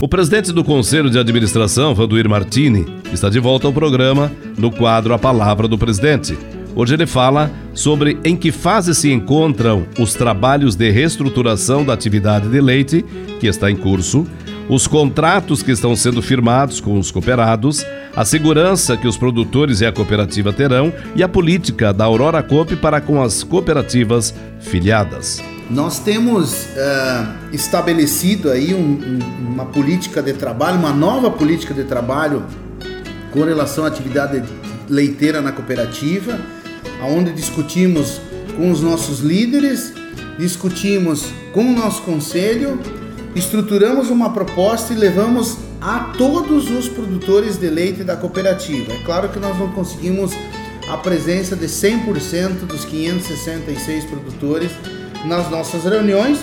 O 0.00 0.08
presidente 0.08 0.52
do 0.52 0.62
Conselho 0.62 1.10
de 1.10 1.18
Administração, 1.18 1.94
Vanduir 1.94 2.28
Martini, 2.28 2.86
está 3.12 3.28
de 3.28 3.40
volta 3.40 3.66
ao 3.66 3.72
programa 3.72 4.30
no 4.56 4.70
quadro 4.70 5.12
A 5.12 5.18
Palavra 5.18 5.66
do 5.66 5.76
Presidente. 5.76 6.38
Hoje 6.78 6.94
ele 6.94 7.08
fala 7.08 7.50
sobre 7.74 8.20
em 8.24 8.36
que 8.36 8.52
fase 8.52 8.94
se 8.94 9.10
encontram 9.10 9.84
os 9.98 10.14
trabalhos 10.14 10.76
de 10.76 10.88
reestruturação 10.92 11.84
da 11.84 11.92
atividade 11.92 12.48
de 12.48 12.60
leite, 12.60 13.04
que 13.40 13.48
está 13.48 13.68
em 13.68 13.74
curso, 13.74 14.24
os 14.68 14.86
contratos 14.86 15.60
que 15.60 15.72
estão 15.72 15.96
sendo 15.96 16.22
firmados 16.22 16.80
com 16.80 16.96
os 16.96 17.10
cooperados, 17.10 17.84
a 18.14 18.24
segurança 18.24 18.96
que 18.96 19.08
os 19.08 19.16
produtores 19.16 19.80
e 19.80 19.86
a 19.86 19.92
cooperativa 19.92 20.52
terão 20.52 20.92
e 21.16 21.22
a 21.24 21.28
política 21.28 21.92
da 21.92 22.04
Aurora 22.04 22.44
Coop 22.44 22.76
para 22.76 23.00
com 23.00 23.20
as 23.20 23.42
cooperativas 23.42 24.32
filiadas. 24.60 25.42
Nós 25.68 25.98
temos 25.98 26.66
uh, 26.66 27.52
estabelecido 27.52 28.52
aí 28.52 28.72
um, 28.72 28.78
um, 28.78 29.52
uma 29.52 29.66
política 29.66 30.22
de 30.22 30.32
trabalho, 30.32 30.78
uma 30.78 30.92
nova 30.92 31.28
política 31.28 31.74
de 31.74 31.82
trabalho 31.82 32.44
com 33.32 33.42
relação 33.42 33.84
à 33.84 33.88
atividade 33.88 34.44
leiteira 34.88 35.40
na 35.40 35.50
cooperativa 35.50 36.38
onde 37.02 37.32
discutimos 37.32 38.20
com 38.56 38.70
os 38.70 38.80
nossos 38.80 39.20
líderes, 39.20 39.92
discutimos 40.38 41.26
com 41.52 41.62
o 41.62 41.72
nosso 41.72 42.02
conselho, 42.02 42.80
estruturamos 43.34 44.10
uma 44.10 44.30
proposta 44.30 44.92
e 44.92 44.96
levamos 44.96 45.58
a 45.80 46.12
todos 46.16 46.70
os 46.70 46.88
produtores 46.88 47.56
de 47.56 47.70
leite 47.70 48.02
da 48.02 48.16
cooperativa. 48.16 48.92
É 48.92 49.02
claro 49.04 49.28
que 49.28 49.38
nós 49.38 49.56
não 49.58 49.70
conseguimos 49.72 50.32
a 50.88 50.96
presença 50.96 51.54
de 51.54 51.66
100% 51.66 52.66
dos 52.66 52.84
566 52.84 54.04
produtores 54.06 54.70
nas 55.24 55.50
nossas 55.50 55.84
reuniões, 55.84 56.38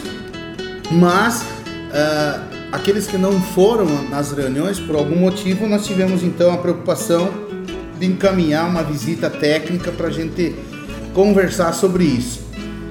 mas 0.92 1.42
uh, 1.42 2.42
aqueles 2.72 3.08
que 3.08 3.18
não 3.18 3.42
foram 3.42 3.86
nas 4.10 4.32
reuniões, 4.32 4.80
por 4.80 4.96
algum 4.96 5.18
motivo, 5.18 5.68
nós 5.68 5.86
tivemos 5.86 6.24
então 6.24 6.54
a 6.54 6.58
preocupação 6.58 7.30
de 8.00 8.06
encaminhar 8.06 8.68
uma 8.68 8.84
visita 8.84 9.30
técnica 9.30 9.92
para 9.92 10.08
a 10.08 10.12
gente 10.12 10.56
conversar 11.14 11.74
sobre 11.74 12.04
isso. 12.04 12.44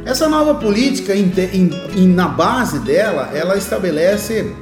Essa 0.05 0.29
nova 0.29 0.55
política, 0.55 1.15
na 1.95 2.29
base 2.29 2.79
dela, 2.81 3.31
ela 3.35 3.57
estabelece 3.57 4.53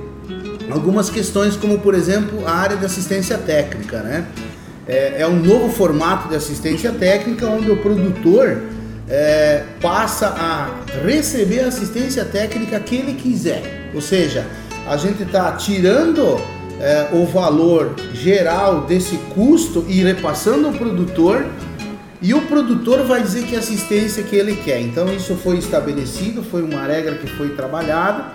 algumas 0.71 1.11
questões, 1.11 1.57
como 1.57 1.79
por 1.79 1.95
exemplo 1.95 2.47
a 2.47 2.53
área 2.53 2.77
de 2.77 2.85
assistência 2.85 3.37
técnica, 3.39 4.03
né? 4.03 4.27
É, 4.87 5.23
é 5.23 5.27
um 5.27 5.37
novo 5.37 5.69
formato 5.69 6.29
de 6.29 6.37
assistência 6.37 6.91
técnica 6.93 7.47
onde 7.47 7.71
o 7.71 7.77
produtor 7.77 8.63
é, 9.09 9.65
passa 9.81 10.29
a 10.29 10.71
receber 11.05 11.61
assistência 11.61 12.25
técnica 12.25 12.79
que 12.81 12.97
ele 12.97 13.15
quiser. 13.15 13.91
Ou 13.95 14.01
seja, 14.01 14.47
a 14.89 14.97
gente 14.97 15.23
está 15.23 15.53
tirando 15.53 16.41
é, 16.83 17.09
o 17.13 17.25
valor 17.25 17.95
geral 18.13 18.81
desse 18.81 19.17
custo 19.35 19.85
e 19.89 20.03
repassando 20.03 20.67
ao 20.67 20.73
produtor 20.75 21.47
e 22.21 22.35
o 22.35 22.43
produtor 22.43 23.05
vai 23.05 23.23
dizer 23.23 23.45
que 23.45 23.55
assistência 23.55 24.23
que 24.23 24.35
ele 24.35 24.57
quer. 24.57 24.81
Então 24.81 25.13
isso 25.15 25.37
foi 25.37 25.59
estabelecido, 25.59 26.43
foi 26.43 26.63
uma 26.63 26.83
regra 26.83 27.15
que 27.15 27.29
foi 27.29 27.51
trabalhada 27.51 28.33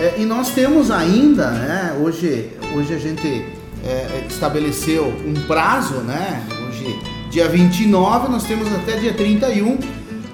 é, 0.00 0.14
e 0.18 0.24
nós 0.24 0.50
temos 0.50 0.90
ainda, 0.90 1.50
né, 1.50 1.96
hoje, 2.00 2.50
hoje 2.74 2.94
a 2.94 2.98
gente 2.98 3.44
é, 3.84 4.26
estabeleceu 4.28 5.06
um 5.06 5.34
prazo, 5.46 5.96
né, 5.96 6.42
hoje 6.66 6.98
dia 7.30 7.48
29, 7.48 8.28
nós 8.28 8.44
temos 8.44 8.66
até 8.72 8.96
dia 8.96 9.12
31, 9.12 9.78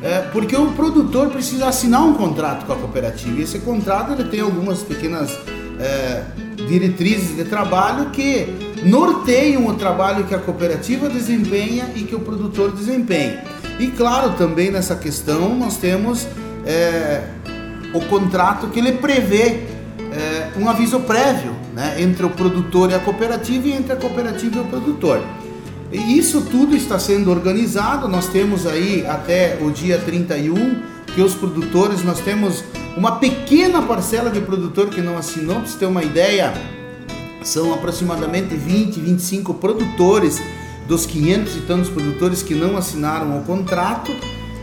é, 0.02 0.21
porque 0.33 0.57
o 0.57 0.73
produtor 0.73 1.30
precisa 1.30 1.66
assinar 1.66 2.04
um 2.04 2.14
contrato 2.14 2.64
com 2.64 2.73
a 2.73 2.76
cooperativa 2.76 3.40
e 3.40 3.42
esse 3.42 3.59
contrato 3.59 4.12
ele 4.12 4.28
tem 4.30 4.40
algumas 4.40 4.83
pequenas 4.83 5.37
é, 5.78 6.23
diretrizes 6.71 7.37
de 7.37 7.45
trabalho 7.45 8.11
que 8.11 8.47
norteiam 8.85 9.67
o 9.67 9.75
trabalho 9.75 10.25
que 10.25 10.35
a 10.35 10.39
cooperativa 10.39 11.09
desempenha 11.09 11.91
e 11.97 12.03
que 12.05 12.15
o 12.15 12.21
produtor 12.21 12.71
desempenha. 12.71 13.43
E 13.81 13.89
claro, 13.89 14.35
também 14.35 14.71
nessa 14.71 14.95
questão 14.95 15.55
nós 15.57 15.77
temos 15.77 16.29
é, 16.65 17.23
o 17.93 18.00
contrato 18.03 18.69
que 18.69 18.79
ele 18.79 18.93
prevê 18.93 19.65
é, 20.12 20.50
um 20.57 20.69
aviso 20.69 21.00
prévio 21.00 21.55
né, 21.75 21.97
entre 22.00 22.25
o 22.25 22.31
produtor 22.31 22.91
e 22.91 22.95
a 22.95 23.00
cooperativa 23.00 23.67
e 23.67 23.73
entre 23.73 23.93
a 23.93 23.97
cooperativa 23.97 24.59
e 24.59 24.61
o 24.61 24.65
produtor. 24.65 25.21
E 25.93 26.17
isso 26.17 26.43
tudo 26.43 26.77
está 26.77 27.00
sendo 27.00 27.33
organizado, 27.33 28.07
nós 28.07 28.29
temos 28.29 28.65
aí 28.65 29.05
até 29.09 29.59
o 29.61 29.73
dia 29.73 29.99
31 29.99 30.83
que 31.14 31.21
os 31.23 31.35
produtores, 31.35 32.02
nós 32.02 32.21
temos 32.21 32.64
uma 32.97 33.17
pequena 33.17 33.83
parcela 33.83 34.31
de 34.31 34.40
produtor 34.40 34.88
que 34.88 35.00
não 35.00 35.17
assinou, 35.17 35.57
para 35.57 35.67
você 35.67 35.79
ter 35.79 35.87
uma 35.87 36.02
ideia, 36.02 36.52
são 37.43 37.73
aproximadamente 37.73 38.55
20, 38.55 39.00
25 39.00 39.55
produtores 39.55 40.40
dos 40.87 41.07
500 41.07 41.57
e 41.57 41.61
tantos 41.61 41.88
produtores 41.88 42.43
que 42.43 42.55
não 42.55 42.76
assinaram 42.76 43.38
o 43.38 43.45
contrato, 43.45 44.12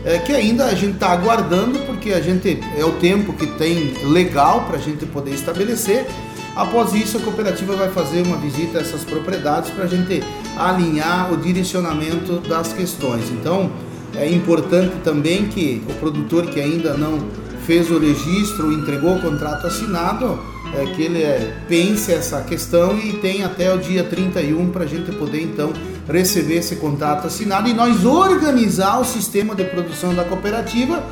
é, 0.04 0.18
que 0.18 0.32
ainda 0.32 0.66
a 0.66 0.74
gente 0.74 0.94
está 0.94 1.10
aguardando, 1.10 1.78
porque 1.80 2.12
a 2.12 2.20
gente 2.20 2.60
é 2.76 2.84
o 2.84 2.92
tempo 2.92 3.32
que 3.32 3.46
tem 3.46 3.94
legal 4.04 4.64
para 4.66 4.76
a 4.76 4.80
gente 4.80 5.06
poder 5.06 5.32
estabelecer. 5.32 6.06
Após 6.54 6.92
isso, 6.92 7.18
a 7.18 7.20
cooperativa 7.20 7.74
vai 7.76 7.88
fazer 7.88 8.26
uma 8.26 8.36
visita 8.36 8.78
a 8.78 8.80
essas 8.80 9.04
propriedades 9.04 9.70
para 9.70 9.84
a 9.84 9.86
gente 9.86 10.22
alinhar 10.56 11.32
o 11.32 11.36
direcionamento 11.36 12.40
das 12.40 12.72
questões. 12.72 13.30
Então, 13.30 13.70
é 14.14 14.28
importante 14.30 14.96
também 15.04 15.46
que 15.46 15.82
o 15.88 15.94
produtor 15.94 16.46
que 16.46 16.60
ainda 16.60 16.94
não 16.94 17.18
fez 17.66 17.90
o 17.90 17.98
registro, 17.98 18.72
entregou 18.72 19.16
o 19.16 19.20
contrato 19.20 19.66
assinado, 19.66 20.40
é, 20.74 20.86
que 20.86 21.02
ele 21.02 21.22
é, 21.22 21.54
pense 21.68 22.12
essa 22.12 22.40
questão 22.40 22.98
e 22.98 23.14
tem 23.14 23.42
até 23.42 23.72
o 23.72 23.78
dia 23.78 24.04
31 24.04 24.70
para 24.70 24.84
a 24.84 24.86
gente 24.86 25.12
poder 25.12 25.42
então 25.42 25.72
receber 26.08 26.56
esse 26.56 26.76
contrato 26.76 27.26
assinado 27.26 27.68
e 27.68 27.74
nós 27.74 28.04
organizar 28.04 28.98
o 29.00 29.04
sistema 29.04 29.54
de 29.54 29.64
produção 29.64 30.14
da 30.14 30.24
cooperativa, 30.24 31.02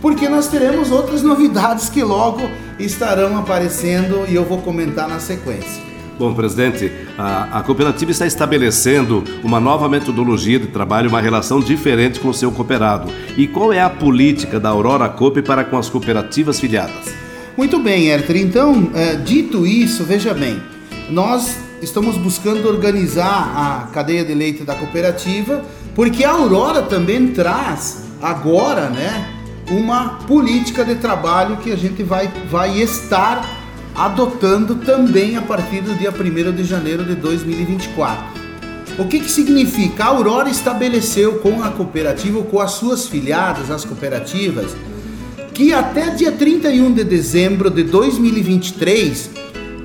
porque 0.00 0.28
nós 0.28 0.48
teremos 0.48 0.90
outras 0.90 1.22
novidades 1.24 1.88
que 1.88 2.02
logo 2.02 2.42
estarão 2.78 3.38
aparecendo 3.38 4.26
e 4.28 4.34
eu 4.34 4.44
vou 4.44 4.58
comentar 4.58 5.08
na 5.08 5.18
sequência. 5.18 5.91
Bom, 6.18 6.34
presidente, 6.34 6.92
a, 7.18 7.58
a, 7.58 7.62
cooperativa 7.62 8.10
está 8.10 8.26
estabelecendo 8.26 9.24
uma 9.42 9.58
nova 9.58 9.88
metodologia 9.88 10.58
de 10.58 10.66
trabalho, 10.66 11.08
uma 11.08 11.20
relação 11.20 11.58
diferente 11.58 12.20
com 12.20 12.28
o 12.28 12.34
seu 12.34 12.52
cooperado. 12.52 13.10
E 13.36 13.46
qual 13.46 13.72
é 13.72 13.80
a 13.80 13.88
política 13.88 14.60
da 14.60 14.68
Aurora 14.68 15.08
Coop 15.08 15.40
para 15.42 15.64
com 15.64 15.76
as 15.78 15.88
cooperativas 15.88 16.60
filiadas? 16.60 17.14
Muito 17.56 17.78
bem, 17.78 18.08
Herter. 18.08 18.36
Então, 18.36 18.90
é, 18.94 19.16
dito 19.16 19.66
isso, 19.66 20.04
veja 20.04 20.32
bem, 20.34 20.62
nós 21.10 21.56
estamos 21.80 22.16
buscando 22.16 22.68
organizar 22.68 23.52
a 23.56 23.92
cadeia 23.92 24.24
de 24.24 24.34
leite 24.34 24.64
da 24.64 24.74
cooperativa, 24.74 25.62
porque 25.94 26.24
a 26.24 26.30
Aurora 26.30 26.82
também 26.82 27.28
traz 27.28 28.04
agora, 28.20 28.88
né, 28.88 29.28
uma 29.70 30.18
política 30.26 30.84
de 30.84 30.94
trabalho 30.96 31.56
que 31.56 31.72
a 31.72 31.76
gente 31.76 32.02
vai, 32.02 32.30
vai 32.50 32.80
estar 32.80 33.61
adotando 33.94 34.76
também 34.76 35.36
a 35.36 35.42
partir 35.42 35.82
do 35.82 35.94
dia 35.94 36.10
1 36.10 36.52
de 36.52 36.64
janeiro 36.64 37.04
de 37.04 37.14
2024. 37.14 38.42
O 38.98 39.06
que, 39.06 39.20
que 39.20 39.30
significa? 39.30 40.04
A 40.04 40.08
Aurora 40.08 40.50
estabeleceu 40.50 41.38
com 41.38 41.62
a 41.62 41.70
cooperativa, 41.70 42.42
com 42.42 42.60
as 42.60 42.72
suas 42.72 43.06
filiadas, 43.06 43.70
as 43.70 43.84
cooperativas, 43.84 44.76
que 45.54 45.72
até 45.72 46.10
dia 46.10 46.32
31 46.32 46.92
de 46.92 47.04
dezembro 47.04 47.70
de 47.70 47.82
2023 47.84 49.30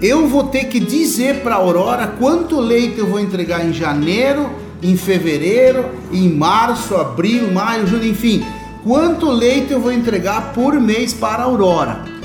eu 0.02 0.28
vou 0.28 0.44
ter 0.44 0.66
que 0.66 0.80
dizer 0.80 1.42
para 1.42 1.56
a 1.56 1.58
Aurora 1.58 2.08
quanto 2.20 2.60
leite 2.60 3.00
eu 3.00 3.08
vou 3.08 3.20
entregar 3.20 3.66
em 3.66 3.74
janeiro, 3.74 4.50
em 4.82 4.96
fevereiro, 4.96 5.86
em 6.12 6.30
março, 6.30 6.96
abril, 6.96 7.52
maio, 7.52 7.88
junho, 7.88 8.06
enfim, 8.06 8.46
quanto 8.84 9.30
leite 9.30 9.74
eu 9.74 9.80
vou 9.80 9.92
entregar 9.92 10.54
por 10.54 10.80
mês 10.80 11.14
para 11.14 11.44
a 11.44 11.46
Aurora. 11.46 12.17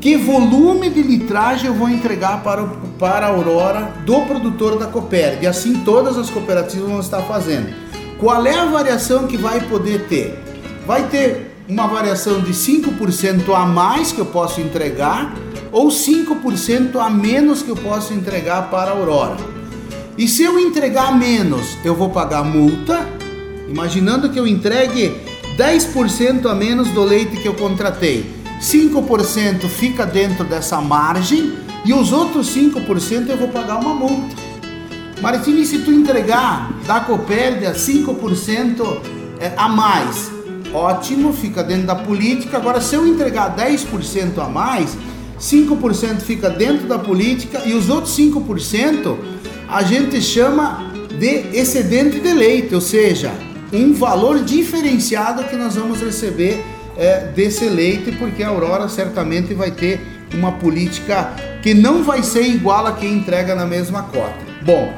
Que 0.00 0.16
volume 0.16 0.90
de 0.90 1.02
litragem 1.02 1.66
eu 1.66 1.74
vou 1.74 1.88
entregar 1.88 2.42
para, 2.42 2.64
para 2.98 3.26
a 3.26 3.30
Aurora 3.30 3.92
do 4.04 4.20
produtor 4.22 4.78
da 4.78 4.86
Copérg? 4.86 5.42
E 5.42 5.46
assim 5.46 5.82
todas 5.84 6.16
as 6.16 6.30
cooperativas 6.30 6.88
vão 6.88 7.00
estar 7.00 7.22
fazendo. 7.22 7.74
Qual 8.18 8.46
é 8.46 8.54
a 8.54 8.66
variação 8.66 9.26
que 9.26 9.36
vai 9.36 9.60
poder 9.60 10.06
ter? 10.06 10.38
Vai 10.86 11.08
ter 11.08 11.56
uma 11.68 11.86
variação 11.88 12.40
de 12.40 12.52
5% 12.52 13.52
a 13.54 13.66
mais 13.66 14.12
que 14.12 14.20
eu 14.20 14.26
posso 14.26 14.60
entregar 14.60 15.34
ou 15.72 15.88
5% 15.88 16.96
a 16.96 17.10
menos 17.10 17.62
que 17.62 17.68
eu 17.68 17.76
posso 17.76 18.14
entregar 18.14 18.70
para 18.70 18.90
a 18.90 18.94
Aurora. 18.94 19.36
E 20.16 20.28
se 20.28 20.42
eu 20.42 20.58
entregar 20.58 21.18
menos, 21.18 21.76
eu 21.84 21.94
vou 21.94 22.08
pagar 22.10 22.44
multa, 22.44 23.06
imaginando 23.68 24.30
que 24.30 24.38
eu 24.38 24.46
entregue 24.46 25.14
10% 25.58 26.46
a 26.46 26.54
menos 26.54 26.88
do 26.90 27.02
leite 27.02 27.36
que 27.36 27.46
eu 27.46 27.54
contratei. 27.54 28.24
5% 28.60 29.68
fica 29.68 30.06
dentro 30.06 30.44
dessa 30.44 30.80
margem 30.80 31.52
e 31.84 31.92
os 31.92 32.12
outros 32.12 32.54
5% 32.54 33.28
eu 33.28 33.36
vou 33.36 33.48
pagar 33.48 33.78
uma 33.78 33.94
multa. 33.94 34.34
Martini, 35.20 35.64
se 35.64 35.78
tu 35.78 35.90
entregar 35.90 36.72
da 36.86 37.00
Copérdia 37.00 37.72
5% 37.72 38.98
é, 39.40 39.52
a 39.56 39.68
mais, 39.68 40.30
ótimo, 40.72 41.32
fica 41.32 41.62
dentro 41.62 41.86
da 41.86 41.94
política. 41.94 42.56
Agora, 42.56 42.80
se 42.80 42.94
eu 42.94 43.06
entregar 43.06 43.54
10% 43.56 44.38
a 44.38 44.48
mais, 44.48 44.96
5% 45.40 46.20
fica 46.20 46.50
dentro 46.50 46.86
da 46.86 46.98
política 46.98 47.62
e 47.64 47.74
os 47.74 47.88
outros 47.88 48.16
5% 48.16 49.16
a 49.68 49.82
gente 49.82 50.20
chama 50.20 50.92
de 51.18 51.58
excedente 51.58 52.20
de 52.20 52.32
leite, 52.32 52.74
ou 52.74 52.80
seja, 52.80 53.32
um 53.72 53.92
valor 53.92 54.40
diferenciado 54.40 55.44
que 55.44 55.56
nós 55.56 55.74
vamos 55.74 56.00
receber 56.00 56.64
é, 56.96 57.26
desse 57.34 57.68
leite, 57.68 58.12
porque 58.12 58.42
a 58.42 58.48
Aurora 58.48 58.88
certamente 58.88 59.54
vai 59.54 59.70
ter 59.70 60.00
uma 60.34 60.52
política 60.52 61.32
que 61.62 61.74
não 61.74 62.02
vai 62.02 62.22
ser 62.22 62.42
igual 62.42 62.86
a 62.86 62.92
quem 62.92 63.14
entrega 63.14 63.54
na 63.54 63.66
mesma 63.66 64.04
cota. 64.04 64.36
Bom, 64.62 64.92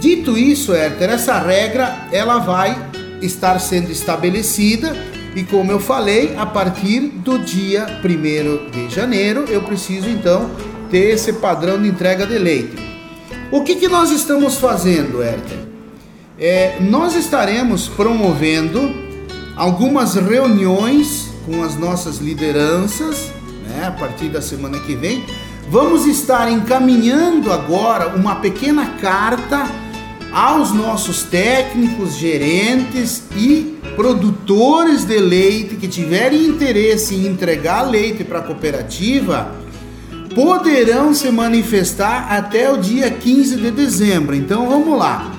dito 0.00 0.36
isso, 0.38 0.74
Herter, 0.74 1.10
essa 1.10 1.38
regra 1.38 2.06
ela 2.12 2.38
vai 2.38 2.76
estar 3.20 3.58
sendo 3.58 3.90
estabelecida 3.90 4.94
e 5.34 5.42
como 5.44 5.72
eu 5.72 5.80
falei, 5.80 6.34
a 6.36 6.44
partir 6.44 7.00
do 7.00 7.38
dia 7.38 7.86
1 8.04 8.70
de 8.70 8.94
janeiro 8.94 9.46
eu 9.48 9.62
preciso 9.62 10.08
então 10.08 10.50
ter 10.90 11.14
esse 11.14 11.32
padrão 11.34 11.80
de 11.80 11.88
entrega 11.88 12.26
de 12.26 12.38
leite. 12.38 12.76
O 13.50 13.62
que, 13.62 13.76
que 13.76 13.88
nós 13.88 14.10
estamos 14.10 14.56
fazendo, 14.56 15.22
Herter? 15.22 15.58
É, 16.38 16.78
nós 16.80 17.14
estaremos 17.14 17.88
promovendo 17.88 18.94
algumas 19.56 20.14
reuniões 20.14 21.21
com 21.46 21.62
as 21.62 21.76
nossas 21.76 22.18
lideranças 22.18 23.30
né, 23.66 23.86
a 23.86 23.90
partir 23.90 24.28
da 24.28 24.42
semana 24.42 24.78
que 24.80 24.94
vem. 24.94 25.24
Vamos 25.68 26.06
estar 26.06 26.50
encaminhando 26.50 27.52
agora 27.52 28.14
uma 28.16 28.36
pequena 28.36 28.86
carta 29.00 29.66
aos 30.32 30.72
nossos 30.72 31.22
técnicos, 31.22 32.14
gerentes 32.16 33.22
e 33.36 33.78
produtores 33.94 35.04
de 35.04 35.18
leite 35.18 35.76
que 35.76 35.86
tiverem 35.86 36.46
interesse 36.46 37.14
em 37.14 37.26
entregar 37.26 37.82
leite 37.82 38.24
para 38.24 38.38
a 38.38 38.42
cooperativa 38.42 39.62
poderão 40.34 41.12
se 41.12 41.30
manifestar 41.30 42.32
até 42.32 42.70
o 42.70 42.78
dia 42.78 43.10
15 43.10 43.56
de 43.56 43.70
dezembro. 43.70 44.34
Então 44.34 44.68
vamos 44.68 44.98
lá. 44.98 45.30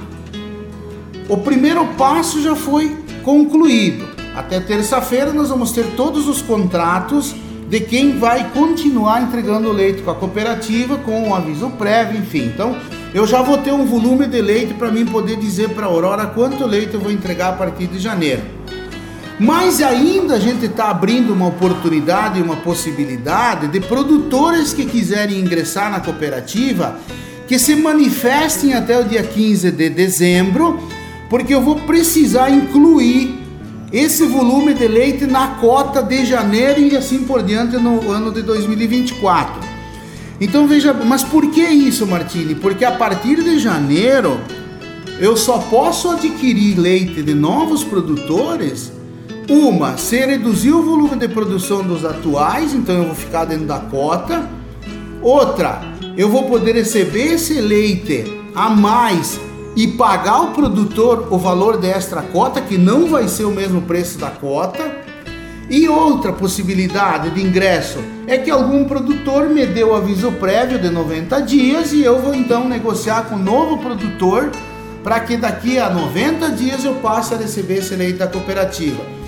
O 1.28 1.38
primeiro 1.38 1.86
passo 1.98 2.42
já 2.42 2.56
foi 2.56 2.96
concluído. 3.24 4.13
Até 4.36 4.60
terça-feira 4.60 5.32
nós 5.32 5.50
vamos 5.50 5.72
ter 5.72 5.86
todos 5.96 6.28
os 6.28 6.42
contratos 6.42 7.36
de 7.70 7.80
quem 7.80 8.18
vai 8.18 8.50
continuar 8.52 9.22
entregando 9.22 9.72
leite 9.72 10.02
com 10.02 10.12
a 10.12 10.16
cooperativa 10.16 10.98
com 10.98 11.30
um 11.30 11.36
aviso 11.36 11.70
prévio, 11.72 12.20
enfim. 12.20 12.46
Então, 12.46 12.78
eu 13.14 13.26
já 13.28 13.42
vou 13.42 13.58
ter 13.60 13.72
um 13.72 13.86
volume 13.86 14.28
de 14.28 14.42
leite 14.42 14.74
para 14.74 14.92
mim 14.92 15.06
poder 15.06 15.38
dizer 15.38 15.70
para 15.70 15.86
a 15.86 15.90
Aurora 15.90 16.26
quanto 16.26 16.66
leite 16.66 16.96
eu 16.96 17.00
vou 17.00 17.12
entregar 17.12 17.50
a 17.50 17.54
partir 17.54 17.88
de 17.88 18.00
janeiro. 18.00 18.42
Mas 19.40 19.82
ainda 19.82 20.36
a 20.36 20.40
gente 20.40 20.66
está 20.66 20.90
abrindo 20.90 21.34
uma 21.34 21.48
oportunidade, 21.48 22.42
uma 22.42 22.56
possibilidade 22.58 23.68
de 23.68 23.80
produtores 23.80 24.74
que 24.74 24.86
quiserem 24.86 25.40
ingressar 25.40 25.92
na 25.92 26.00
cooperativa 26.00 27.00
que 27.48 27.60
se 27.60 27.76
manifestem 27.76 28.74
até 28.74 29.00
o 29.00 29.04
dia 29.04 29.22
15 29.22 29.72
de 29.72 29.90
dezembro, 29.90 30.80
porque 31.30 31.54
eu 31.54 31.62
vou 31.62 31.76
precisar 31.82 32.50
incluir 32.50 33.43
esse 33.94 34.26
volume 34.26 34.74
de 34.74 34.88
leite 34.88 35.28
na 35.28 35.50
cota 35.50 36.02
de 36.02 36.26
janeiro 36.26 36.82
e 36.82 36.98
assim 36.98 37.20
por 37.20 37.44
diante 37.44 37.78
no 37.78 38.10
ano 38.10 38.32
de 38.32 38.42
2024. 38.42 39.62
Então 40.42 40.66
veja, 40.66 40.94
mas 40.94 41.24
por 41.24 41.52
que 41.52 41.62
isso, 41.62 42.08
Martini? 42.08 42.56
Porque 42.56 42.84
a 42.84 42.92
partir 42.92 43.44
de 43.44 43.60
janeiro 43.60 44.40
eu 45.20 45.38
só 45.38 45.60
posso 45.60 46.10
adquirir 46.10 46.80
leite 46.80 47.22
de 47.22 47.36
novos 47.36 47.84
produtores. 47.84 48.92
Uma, 49.48 49.96
se 49.98 50.26
reduzir 50.26 50.72
o 50.72 50.82
volume 50.82 51.16
de 51.16 51.28
produção 51.28 51.84
dos 51.84 52.04
atuais, 52.04 52.74
então 52.74 52.96
eu 52.96 53.06
vou 53.06 53.16
ficar 53.16 53.46
dentro 53.46 53.66
da 53.66 53.78
cota. 53.78 54.50
Outra, 55.22 55.82
eu 56.18 56.30
vou 56.30 56.46
poder 56.46 56.74
receber 56.74 57.34
esse 57.34 57.62
leite 57.62 58.24
a 58.56 58.70
mais 58.70 59.40
e 59.76 59.88
pagar 59.88 60.34
ao 60.34 60.48
produtor 60.52 61.28
o 61.32 61.38
valor 61.38 61.78
desta 61.78 62.22
cota, 62.22 62.62
que 62.62 62.78
não 62.78 63.08
vai 63.08 63.28
ser 63.28 63.46
o 63.46 63.52
mesmo 63.52 63.82
preço 63.82 64.18
da 64.18 64.30
cota. 64.30 65.04
E 65.70 65.88
outra 65.88 66.34
possibilidade 66.34 67.30
de 67.32 67.42
ingresso 67.42 67.98
é 68.28 68.38
que 68.38 68.52
algum 68.52 68.84
produtor 68.86 69.50
me 69.50 69.66
deu 69.66 69.96
aviso 69.96 70.32
prévio 70.34 70.78
de 70.78 70.90
90 70.90 71.42
dias 71.42 71.94
e 71.94 72.04
eu 72.04 72.22
vou 72.22 72.36
então 72.36 72.68
negociar 72.68 73.24
com 73.24 73.36
o 73.36 73.40
novo 73.40 73.78
produtor 73.78 74.52
para 75.04 75.20
que 75.22 75.38
daqui 75.38 75.80
a 75.80 75.90
90 75.90 76.50
dias 76.52 76.84
eu 76.84 76.96
passe 76.96 77.34
a 77.34 77.38
receber 77.38 77.80
esse 77.80 77.96
leite 77.96 78.20
da 78.20 78.28
cooperativa. 78.28 79.23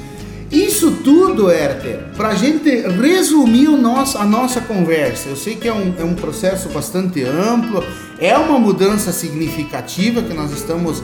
Isso 0.52 0.92
tudo, 1.04 1.52
Herter, 1.52 2.00
para 2.16 2.30
a 2.30 2.36
gente 2.36 2.70
resumir 2.70 3.68
nosso, 3.70 4.18
a 4.18 4.26
nossa 4.26 4.62
conversa. 4.62 5.30
Eu 5.30 5.36
sei 5.36 5.56
que 5.56 5.68
é 5.68 5.74
um, 5.74 5.94
é 6.00 6.04
um 6.04 6.14
processo 6.14 6.70
bastante 6.70 7.24
amplo, 7.24 7.84
é 8.20 8.38
uma 8.38 8.60
mudança 8.60 9.12
significativa 9.12 10.22
que 10.22 10.34
nós 10.34 10.52
estamos 10.52 11.02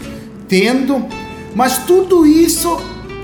tendo, 0.47 1.05
mas 1.55 1.79
tudo 1.79 2.25
isso 2.25 2.79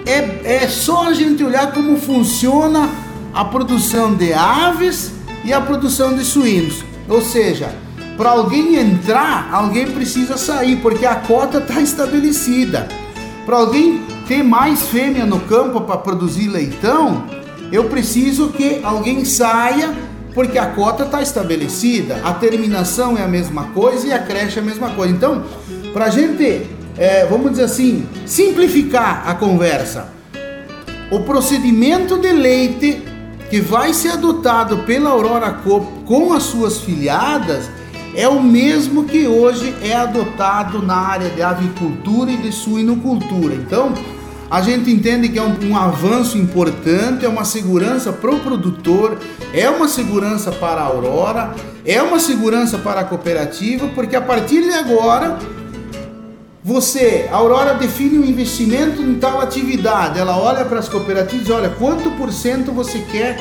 é, 0.06 0.64
é 0.64 0.68
só 0.68 1.08
a 1.08 1.14
gente 1.14 1.44
olhar 1.44 1.72
como 1.72 1.98
funciona 1.98 2.90
a 3.34 3.46
produção 3.46 4.16
de 4.16 4.34
aves 4.34 5.12
e 5.46 5.54
a 5.54 5.62
produção 5.62 6.16
de 6.16 6.26
suínos. 6.26 6.84
Ou 7.08 7.22
seja, 7.22 7.70
para 8.18 8.32
alguém 8.32 8.76
entrar, 8.76 9.50
alguém 9.54 9.92
precisa 9.92 10.38
sair, 10.38 10.78
porque 10.78 11.06
a 11.06 11.16
cota 11.16 11.60
está 11.60 11.80
estabelecida. 11.80 12.88
Para 13.46 13.58
alguém 13.58 14.02
ter 14.28 14.44
mais 14.44 14.84
fêmea 14.84 15.26
no 15.26 15.40
campo 15.42 15.82
para 15.82 15.98
produzir 15.98 16.48
leitão, 16.48 17.24
eu 17.72 17.86
preciso 17.86 18.50
que 18.50 18.82
alguém 18.84 19.26
saia, 19.26 19.94
porque 20.34 20.58
a 20.58 20.68
cota 20.68 21.04
está 21.04 21.22
estabelecida, 21.22 22.22
a 22.24 22.34
terminação 22.34 23.18
é 23.18 23.24
a 23.24 23.28
mesma 23.28 23.66
coisa 23.74 24.08
e 24.08 24.14
a 24.14 24.20
creche 24.20 24.60
é 24.60 24.62
a 24.62 24.66
mesma 24.66 24.92
coisa. 24.92 25.14
Então, 25.14 25.44
para 25.94 26.06
a 26.06 26.10
gente, 26.10 26.68
é, 26.98 27.26
vamos 27.26 27.52
dizer 27.52 27.64
assim, 27.64 28.06
simplificar 28.26 29.24
a 29.28 29.34
conversa, 29.34 30.10
o 31.10 31.22
procedimento 31.22 32.18
de 32.18 32.32
leite 32.32 33.02
que 33.50 33.62
vai 33.62 33.94
ser 33.94 34.10
adotado 34.10 34.80
pela 34.80 35.10
Aurora 35.10 35.52
Coop 35.52 35.88
com 36.06 36.34
as 36.34 36.44
suas 36.44 36.80
filiadas 36.80 37.70
é 38.14 38.28
o 38.28 38.42
mesmo 38.42 39.06
que 39.06 39.28
hoje 39.28 39.74
é 39.82 39.94
adotado 39.96 40.82
na 40.82 40.96
área 40.96 41.30
de 41.30 41.42
avicultura 41.42 42.32
e 42.32 42.38
de 42.38 42.52
suinocultura. 42.52 43.54
Então, 43.54 43.94
a 44.50 44.62
gente 44.62 44.90
entende 44.90 45.30
que 45.30 45.38
é 45.38 45.42
um, 45.42 45.56
um 45.70 45.78
avanço 45.78 46.38
importante, 46.38 47.26
é 47.26 47.30
uma 47.30 47.44
segurança 47.44 48.14
para 48.14 48.32
o 48.32 48.40
produtor, 48.40 49.18
é 49.54 49.70
uma 49.70 49.88
segurança 49.88 50.52
para 50.52 50.82
a 50.82 50.86
Aurora, 50.86 51.54
é 51.86 52.02
uma 52.02 52.20
segurança 52.20 52.78
para 52.78 53.02
a 53.02 53.04
cooperativa, 53.04 53.88
porque 53.94 54.16
a 54.16 54.22
partir 54.22 54.64
de 54.64 54.74
agora 54.74 55.38
você, 56.64 57.30
a 57.32 57.36
Aurora 57.36 57.74
define 57.74 58.20
um 58.20 58.26
investimento 58.26 59.02
em 59.02 59.16
tal 59.16 59.40
atividade, 59.42 60.20
ela 60.20 60.38
olha 60.38 60.66
para 60.66 60.80
as 60.80 60.90
cooperativas 60.90 61.48
e 61.48 61.52
olha 61.52 61.70
quanto 61.70 62.12
por 62.12 62.32
cento 62.32 62.72
você 62.72 63.00
quer 63.00 63.38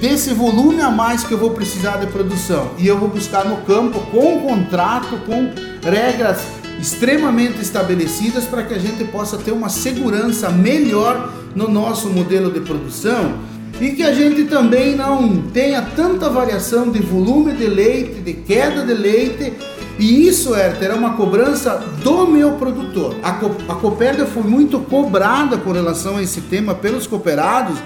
desse 0.00 0.32
volume 0.34 0.80
a 0.80 0.90
mais 0.90 1.24
que 1.24 1.32
eu 1.32 1.38
vou 1.38 1.50
precisar 1.50 1.96
de 1.98 2.06
produção. 2.06 2.70
E 2.78 2.86
eu 2.86 2.98
vou 2.98 3.08
buscar 3.08 3.44
no 3.44 3.58
campo 3.58 4.00
com 4.10 4.40
contrato, 4.40 5.16
com 5.26 5.50
regras 5.82 6.40
extremamente 6.78 7.60
estabelecidas 7.60 8.44
para 8.44 8.62
que 8.62 8.74
a 8.74 8.78
gente 8.78 9.04
possa 9.04 9.36
ter 9.36 9.52
uma 9.52 9.68
segurança 9.68 10.50
melhor 10.50 11.32
no 11.54 11.68
nosso 11.68 12.08
modelo 12.10 12.50
de 12.50 12.60
produção 12.60 13.34
e 13.80 13.90
que 13.90 14.02
a 14.02 14.12
gente 14.12 14.44
também 14.44 14.94
não 14.94 15.42
tenha 15.52 15.82
tanta 15.82 16.30
variação 16.30 16.90
de 16.90 17.00
volume 17.00 17.52
de 17.52 17.66
leite, 17.66 18.20
de 18.20 18.32
queda 18.32 18.84
de 18.84 18.94
leite. 18.94 19.52
E 19.98 20.26
isso, 20.26 20.54
Herter, 20.54 20.90
é 20.90 20.94
uma 20.94 21.14
cobrança 21.14 21.82
do 22.02 22.26
meu 22.26 22.52
produtor. 22.52 23.16
A, 23.22 23.32
Co 23.32 23.50
a 23.68 23.74
Copérdia 23.74 24.26
foi 24.26 24.42
muito 24.42 24.78
cobrada 24.80 25.56
com 25.56 25.72
relação 25.72 26.16
a 26.16 26.22
esse 26.22 26.42
tema 26.42 26.74
pelos 26.74 27.06
cooperados, 27.06 27.78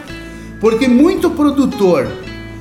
porque 0.60 0.88
muito 0.88 1.30
produtor, 1.30 2.08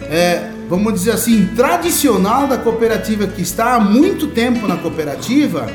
é, 0.04 0.52
vamos 0.70 0.94
dizer 0.94 1.12
assim, 1.12 1.50
tradicional 1.56 2.48
da 2.48 2.58
cooperativa, 2.58 3.28
que 3.28 3.42
está 3.42 3.76
há 3.76 3.80
muito 3.80 4.28
tempo 4.28 4.68
na 4.68 4.78
cooperativa, 4.78 5.68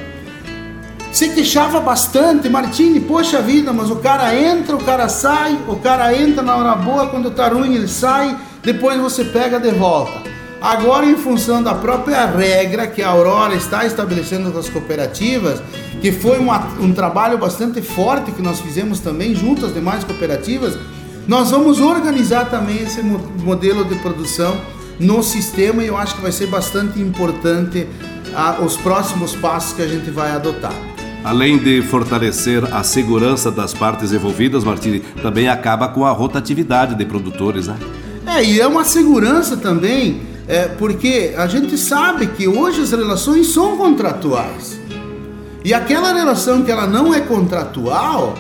se 1.15 1.29
queixava 1.29 1.79
bastante, 1.79 2.49
Martini, 2.49 2.99
poxa 2.99 3.41
vida, 3.41 3.73
mas 3.73 3.89
o 3.89 3.95
cara 3.95 4.35
entra, 4.35 4.75
o 4.75 4.83
cara 4.83 5.09
sai, 5.09 5.57
o 5.69 5.77
cara 5.77 6.13
entra 6.13 6.43
na 6.43 6.57
hora 6.57 6.75
boa, 6.75 7.07
quando 7.07 7.31
tá 7.31 7.47
ruim 7.47 7.77
ele 7.77 7.87
sai, 7.87 8.37
depois 8.65 9.01
você 9.01 9.25
pega 9.25 9.61
de 9.61 9.71
volta. 9.71 10.29
Agora, 10.61 11.07
em 11.07 11.15
função 11.15 11.63
da 11.63 11.73
própria 11.73 12.27
regra 12.27 12.89
que 12.89 13.01
a 13.01 13.11
Aurora 13.11 13.55
está 13.55 13.87
estabelecendo 13.87 14.51
com 14.51 14.59
as 14.59 14.69
cooperativas, 14.69 15.63
que 16.01 16.11
foi 16.11 16.41
um, 16.41 16.49
um 16.81 16.93
trabalho 16.93 17.39
bastante 17.39 17.81
forte 17.81 18.33
que 18.33 18.43
nós 18.43 18.59
fizemos 18.59 18.99
também 18.99 19.37
junto 19.37 19.67
às 19.67 19.73
demais 19.73 20.03
cooperativas, 20.03 20.77
nós 21.29 21.53
vamos 21.53 21.79
organizar 21.79 22.51
também 22.51 22.83
esse 22.83 23.01
modelo 23.03 23.85
de 23.85 23.95
produção 24.01 24.61
no 24.99 25.23
sistema 25.23 25.85
e 25.85 25.87
eu 25.87 25.97
acho 25.97 26.17
que 26.17 26.23
vai 26.23 26.33
ser 26.33 26.49
bastante 26.49 27.01
importante 27.01 27.87
ah, 28.35 28.57
os 28.61 28.77
próximos 28.77 29.37
passos 29.37 29.75
que 29.75 29.83
a 29.83 29.87
gente 29.87 30.11
vai 30.11 30.33
adotar. 30.33 30.94
Além 31.25 31.57
de 31.57 31.81
fortalecer 31.81 32.63
a 32.71 32.83
segurança 32.83 33.51
das 33.51 33.73
partes 33.73 34.13
envolvidas, 34.13 34.63
Martini, 34.63 35.01
também 35.23 35.49
acaba 35.49 35.89
com 35.89 36.05
a 36.05 36.11
rotatividade 36.11 36.95
de 36.95 37.05
produtores, 37.07 37.67
né? 37.67 37.79
É, 38.27 38.45
e 38.45 38.61
é 38.61 38.67
uma 38.67 38.85
segurança 38.85 39.57
também, 39.57 40.21
é, 40.47 40.69
porque 40.69 41.33
a 41.39 41.47
gente 41.47 41.79
sabe 41.79 42.27
que 42.27 42.47
hoje 42.47 42.83
as 42.83 42.91
relações 42.91 43.47
são 43.47 43.75
contratuais. 43.79 44.79
E 45.65 45.73
aquela 45.73 46.13
relação 46.13 46.63
que 46.63 46.71
ela 46.71 46.87
não 46.87 47.15
é 47.15 47.21
contratual, 47.21 48.35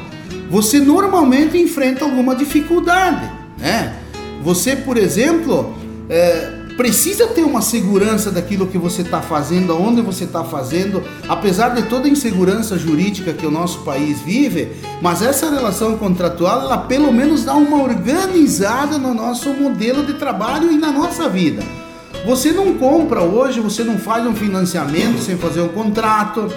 você 0.50 0.78
normalmente 0.78 1.56
enfrenta 1.56 2.04
alguma 2.04 2.36
dificuldade, 2.36 3.30
né? 3.58 3.94
Você, 4.42 4.76
por 4.76 4.98
exemplo, 4.98 5.74
é, 6.10 6.52
precisa 6.76 7.26
ter 7.28 7.42
uma 7.42 7.62
segurança 7.62 8.30
daquilo 8.30 8.66
que 8.66 8.78
você 8.78 9.02
está 9.02 9.20
fazendo, 9.20 9.72
aonde 9.72 10.00
você 10.00 10.24
está 10.24 10.44
fazendo, 10.44 11.02
apesar 11.28 11.70
de 11.70 11.82
toda 11.82 12.06
a 12.06 12.10
insegurança 12.10 12.76
jurídica 12.78 13.32
que 13.32 13.46
o 13.46 13.50
nosso 13.50 13.80
país 13.80 14.20
vive, 14.20 14.72
mas 15.00 15.22
essa 15.22 15.50
relação 15.50 15.96
contratual, 15.96 16.62
ela 16.62 16.78
pelo 16.78 17.12
menos 17.12 17.44
dá 17.44 17.54
uma 17.54 17.82
organizada 17.82 18.98
no 18.98 19.14
nosso 19.14 19.50
modelo 19.50 20.04
de 20.04 20.14
trabalho 20.14 20.70
e 20.70 20.76
na 20.76 20.90
nossa 20.90 21.28
vida. 21.28 21.62
Você 22.26 22.52
não 22.52 22.74
compra 22.74 23.20
hoje, 23.22 23.60
você 23.60 23.84
não 23.84 23.98
faz 23.98 24.26
um 24.26 24.34
financiamento 24.34 25.20
sem 25.20 25.36
fazer 25.36 25.60
um 25.60 25.68
contrato, 25.68 26.50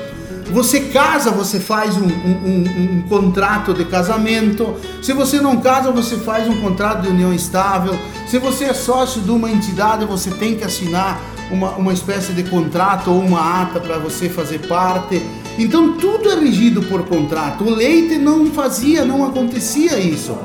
você 0.52 0.80
casa, 0.80 1.30
você 1.32 1.60
faz 1.60 1.96
um, 1.98 2.06
um, 2.06 2.08
um, 2.08 2.98
um, 2.98 3.02
contrato 3.08 3.74
de 3.74 3.86
casamento. 3.86 4.76
Se 5.02 5.14
você 5.14 5.42
não 5.42 5.58
casa, 5.58 5.92
você 5.92 6.16
faz 6.18 6.48
um 6.48 6.62
contrato 6.62 7.02
de 7.02 7.10
união 7.10 7.34
estável. 7.34 7.98
Se 8.28 8.40
você 8.40 8.66
é 8.66 8.74
sócio 8.74 9.22
de 9.22 9.32
uma 9.32 9.52
entidade, 9.52 10.06
você 10.06 10.32
tem 10.32 10.56
que 10.56 10.64
assinar 10.64 11.20
uma, 11.52 11.72
uma 11.72 11.94
espécie 11.94 12.34
de 12.34 12.44
contrato 12.44 13.12
ou 13.12 13.20
uma 13.20 13.62
ata 13.62 13.80
para 13.80 13.98
você 13.98 14.30
fazer 14.30 14.68
parte. 14.68 15.22
Então 15.58 15.94
tudo 15.94 16.30
é 16.30 16.36
regido 16.36 16.82
por 16.84 17.06
contrato. 17.06 17.64
O 17.64 17.70
leite 17.70 18.18
não 18.18 18.46
fazia, 18.48 19.04
não 19.04 19.26
acontecia 19.26 20.00
isso. 20.00 20.38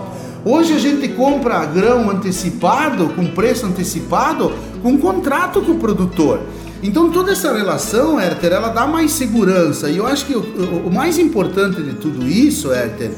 Hoje 0.45 0.73
a 0.73 0.79
gente 0.79 1.07
compra 1.09 1.65
grão 1.67 2.11
antecipado, 2.11 3.11
com 3.11 3.27
preço 3.27 3.65
antecipado, 3.67 4.53
com 4.83 4.99
contrato 4.99 5.61
com 5.63 5.73
o 5.73 5.79
produtor. 5.79 6.41
Então 6.83 7.11
toda 7.11 7.31
essa 7.31 7.53
relação, 7.53 8.21
Herter, 8.21 8.53
ela 8.53 8.69
dá 8.69 8.87
mais 8.87 9.13
segurança. 9.13 9.89
E 9.89 9.99
eu 9.99 10.07
acho 10.07 10.27
que 10.27 10.35
o, 10.35 10.87
o 10.87 10.93
mais 10.93 11.19
importante 11.19 11.81
de 11.81 11.95
tudo 11.95 12.27
isso, 12.27 12.73
Herter, 12.73 13.13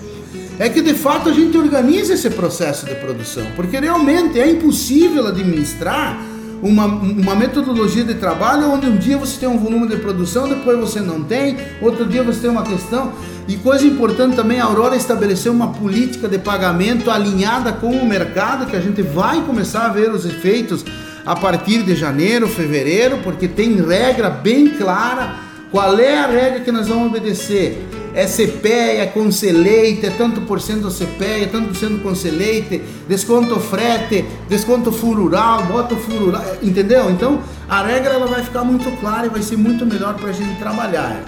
é 0.58 0.68
que 0.68 0.82
de 0.82 0.94
fato 0.94 1.30
a 1.30 1.32
gente 1.32 1.56
organiza 1.56 2.12
esse 2.14 2.30
processo 2.30 2.86
de 2.86 2.94
produção, 2.96 3.44
porque 3.56 3.78
realmente 3.78 4.38
é 4.38 4.50
impossível 4.50 5.26
administrar 5.26 6.16
uma, 6.62 6.86
uma 6.86 7.34
metodologia 7.34 8.04
de 8.04 8.14
trabalho 8.14 8.70
onde 8.70 8.86
um 8.86 8.96
dia 8.96 9.18
você 9.18 9.38
tem 9.38 9.48
um 9.48 9.58
volume 9.58 9.88
de 9.88 9.96
produção, 9.96 10.48
depois 10.48 10.78
você 10.78 11.00
não 11.00 11.22
tem, 11.22 11.56
outro 11.82 12.06
dia 12.06 12.22
você 12.22 12.40
tem 12.40 12.50
uma 12.50 12.62
questão. 12.62 13.12
E 13.46 13.56
coisa 13.56 13.86
importante 13.86 14.36
também, 14.36 14.60
a 14.60 14.64
Aurora 14.64 14.96
estabeleceu 14.96 15.52
uma 15.52 15.68
política 15.68 16.28
de 16.28 16.38
pagamento 16.38 17.10
alinhada 17.10 17.72
com 17.72 17.90
o 17.90 18.08
mercado, 18.08 18.66
que 18.66 18.76
a 18.76 18.80
gente 18.80 19.02
vai 19.02 19.42
começar 19.42 19.86
a 19.86 19.88
ver 19.88 20.10
os 20.10 20.24
efeitos 20.24 20.84
a 21.24 21.34
partir 21.34 21.82
de 21.82 21.94
janeiro, 21.94 22.46
fevereiro, 22.48 23.18
porque 23.24 23.48
tem 23.48 23.80
regra 23.80 24.30
bem 24.30 24.68
clara. 24.68 25.36
Qual 25.70 25.98
é 25.98 26.18
a 26.18 26.26
regra 26.26 26.60
que 26.60 26.70
nós 26.70 26.86
vamos 26.86 27.08
obedecer? 27.08 27.84
É 28.14 28.26
CPEA, 28.26 29.02
é 29.02 29.06
conceleite, 29.06 30.06
é 30.06 30.10
tanto 30.10 30.42
por 30.42 30.60
cento 30.60 30.88
CPEA, 30.88 31.42
é 31.42 31.46
tanto 31.46 31.68
por 31.68 31.76
cento 31.76 32.00
conceleite, 32.00 32.80
desconto 33.08 33.58
frete, 33.58 34.24
desconto 34.48 34.92
furural, 34.92 35.64
bota 35.64 35.96
furural, 35.96 36.44
entendeu? 36.62 37.10
Então 37.10 37.40
a 37.68 37.82
regra 37.82 38.14
ela 38.14 38.26
vai 38.26 38.44
ficar 38.44 38.62
muito 38.62 38.88
clara 39.00 39.26
e 39.26 39.30
vai 39.30 39.42
ser 39.42 39.56
muito 39.56 39.84
melhor 39.84 40.14
para 40.14 40.30
a 40.30 40.32
gente 40.32 40.56
trabalhar. 40.60 41.24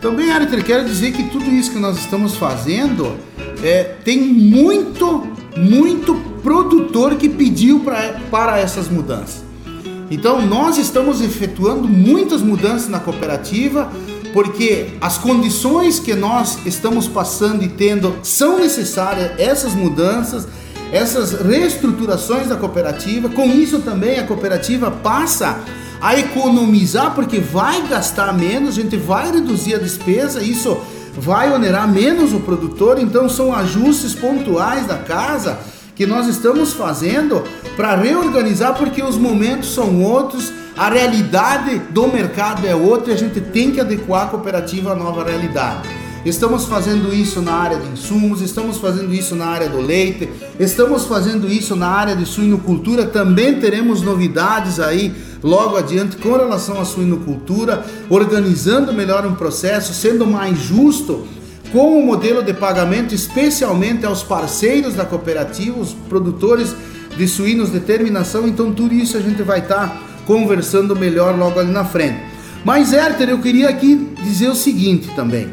Também, 0.00 0.30
Arthur, 0.30 0.62
quero 0.62 0.84
dizer 0.84 1.12
que 1.12 1.24
tudo 1.24 1.50
isso 1.50 1.72
que 1.72 1.78
nós 1.78 1.98
estamos 1.98 2.36
fazendo 2.36 3.16
é, 3.64 3.82
tem 4.04 4.20
muito, 4.20 5.26
muito 5.56 6.29
produtor 6.42 7.16
que 7.16 7.28
pediu 7.28 7.80
pra, 7.80 8.20
para 8.30 8.58
essas 8.58 8.88
mudanças. 8.88 9.42
Então, 10.10 10.44
nós 10.44 10.76
estamos 10.76 11.20
efetuando 11.20 11.86
muitas 11.86 12.42
mudanças 12.42 12.88
na 12.88 12.98
cooperativa, 12.98 13.90
porque 14.32 14.88
as 15.00 15.18
condições 15.18 16.00
que 16.00 16.14
nós 16.14 16.58
estamos 16.66 17.06
passando 17.06 17.62
e 17.62 17.68
tendo 17.68 18.16
são 18.22 18.58
necessárias 18.58 19.38
essas 19.38 19.72
mudanças, 19.72 20.48
essas 20.92 21.32
reestruturações 21.32 22.48
da 22.48 22.56
cooperativa. 22.56 23.28
Com 23.28 23.46
isso 23.46 23.78
também 23.80 24.18
a 24.18 24.26
cooperativa 24.26 24.90
passa 24.90 25.60
a 26.00 26.18
economizar, 26.18 27.14
porque 27.14 27.38
vai 27.38 27.86
gastar 27.86 28.32
menos, 28.36 28.70
a 28.70 28.82
gente 28.82 28.96
vai 28.96 29.30
reduzir 29.30 29.74
a 29.74 29.78
despesa, 29.78 30.42
isso 30.42 30.76
vai 31.16 31.52
onerar 31.52 31.88
menos 31.88 32.32
o 32.32 32.40
produtor, 32.40 32.98
então 32.98 33.28
são 33.28 33.54
ajustes 33.54 34.14
pontuais 34.14 34.86
da 34.86 34.96
casa 34.96 35.58
que 36.00 36.06
nós 36.06 36.26
estamos 36.28 36.72
fazendo 36.72 37.44
para 37.76 37.94
reorganizar, 37.94 38.74
porque 38.74 39.02
os 39.02 39.18
momentos 39.18 39.74
são 39.74 40.02
outros, 40.02 40.50
a 40.74 40.88
realidade 40.88 41.78
do 41.90 42.08
mercado 42.08 42.66
é 42.66 42.74
outra 42.74 43.10
e 43.12 43.14
a 43.14 43.18
gente 43.18 43.38
tem 43.38 43.70
que 43.70 43.78
adequar 43.78 44.22
a 44.22 44.26
cooperativa 44.28 44.92
à 44.92 44.96
nova 44.96 45.22
realidade. 45.22 45.86
Estamos 46.24 46.64
fazendo 46.64 47.12
isso 47.12 47.42
na 47.42 47.52
área 47.52 47.76
de 47.76 47.86
insumos, 47.88 48.40
estamos 48.40 48.78
fazendo 48.78 49.12
isso 49.12 49.36
na 49.36 49.44
área 49.44 49.68
do 49.68 49.78
leite, 49.78 50.26
estamos 50.58 51.04
fazendo 51.04 51.46
isso 51.46 51.76
na 51.76 51.88
área 51.88 52.16
de 52.16 52.24
suinocultura. 52.24 53.04
Também 53.04 53.60
teremos 53.60 54.00
novidades 54.00 54.80
aí 54.80 55.14
logo 55.42 55.76
adiante 55.76 56.16
com 56.16 56.32
relação 56.32 56.80
à 56.80 56.84
suinocultura, 56.86 57.84
organizando 58.08 58.90
melhor 58.90 59.26
um 59.26 59.34
processo, 59.34 59.92
sendo 59.92 60.26
mais 60.26 60.58
justo 60.58 61.26
com 61.72 61.98
o 61.98 62.04
modelo 62.04 62.42
de 62.42 62.52
pagamento, 62.52 63.14
especialmente 63.14 64.04
aos 64.04 64.22
parceiros 64.22 64.94
da 64.94 65.04
cooperativa, 65.04 65.78
os 65.78 65.92
produtores 65.92 66.74
de 67.16 67.28
suínos 67.28 67.70
de 67.70 67.80
terminação. 67.80 68.46
Então, 68.46 68.72
tudo 68.72 68.94
isso 68.94 69.16
a 69.16 69.20
gente 69.20 69.42
vai 69.42 69.60
estar 69.60 69.88
tá 69.88 70.02
conversando 70.26 70.96
melhor 70.96 71.36
logo 71.36 71.58
ali 71.58 71.70
na 71.70 71.84
frente. 71.84 72.20
Mas, 72.64 72.92
Herter, 72.92 73.28
eu 73.28 73.38
queria 73.38 73.68
aqui 73.68 74.10
dizer 74.22 74.48
o 74.48 74.54
seguinte 74.54 75.08
também. 75.14 75.48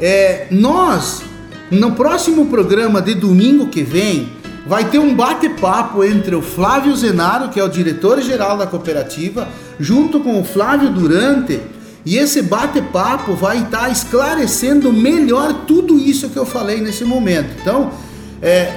É, 0.00 0.46
nós, 0.50 1.22
no 1.70 1.92
próximo 1.92 2.46
programa 2.46 3.02
de 3.02 3.14
domingo 3.14 3.68
que 3.68 3.82
vem, 3.82 4.28
vai 4.66 4.88
ter 4.88 4.98
um 4.98 5.14
bate-papo 5.14 6.04
entre 6.04 6.34
o 6.34 6.42
Flávio 6.42 6.94
Zenaro, 6.96 7.48
que 7.48 7.60
é 7.60 7.64
o 7.64 7.68
diretor-geral 7.68 8.56
da 8.56 8.66
cooperativa, 8.66 9.48
junto 9.78 10.20
com 10.20 10.40
o 10.40 10.44
Flávio 10.44 10.90
Durante 10.90 11.60
e 12.04 12.16
esse 12.16 12.42
bate-papo 12.42 13.34
vai 13.34 13.62
estar 13.62 13.90
esclarecendo 13.90 14.92
melhor 14.92 15.64
tudo 15.66 15.98
isso 15.98 16.28
que 16.28 16.36
eu 16.36 16.44
falei 16.44 16.80
nesse 16.80 17.04
momento. 17.04 17.50
Então, 17.60 17.92
é, 18.40 18.72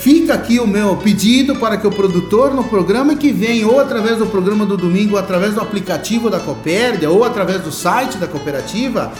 fica 0.00 0.32
aqui 0.34 0.58
o 0.58 0.66
meu 0.66 0.96
pedido 0.96 1.56
para 1.56 1.76
que 1.76 1.86
o 1.86 1.90
produtor 1.90 2.54
no 2.54 2.64
programa 2.64 3.14
que 3.14 3.30
vem, 3.30 3.64
ou 3.64 3.78
através 3.78 4.16
do 4.16 4.26
programa 4.26 4.64
do 4.64 4.76
domingo, 4.76 5.12
ou 5.12 5.18
através 5.18 5.54
do 5.54 5.60
aplicativo 5.60 6.30
da 6.30 6.40
Copérdia, 6.40 7.10
ou 7.10 7.22
através 7.24 7.60
do 7.60 7.70
site 7.70 8.16
da 8.16 8.26
cooperativa, 8.26 9.12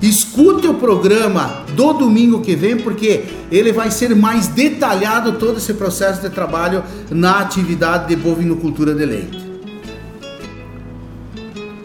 escute 0.00 0.66
o 0.66 0.74
programa 0.74 1.64
do 1.76 1.92
domingo 1.92 2.40
que 2.40 2.56
vem, 2.56 2.76
porque 2.78 3.24
ele 3.50 3.70
vai 3.70 3.90
ser 3.90 4.14
mais 4.16 4.48
detalhado 4.48 5.32
todo 5.32 5.58
esse 5.58 5.74
processo 5.74 6.22
de 6.22 6.30
trabalho 6.30 6.82
na 7.10 7.40
atividade 7.40 8.08
de 8.08 8.16
bovinocultura 8.16 8.94
de 8.94 9.04
leite. 9.04 9.43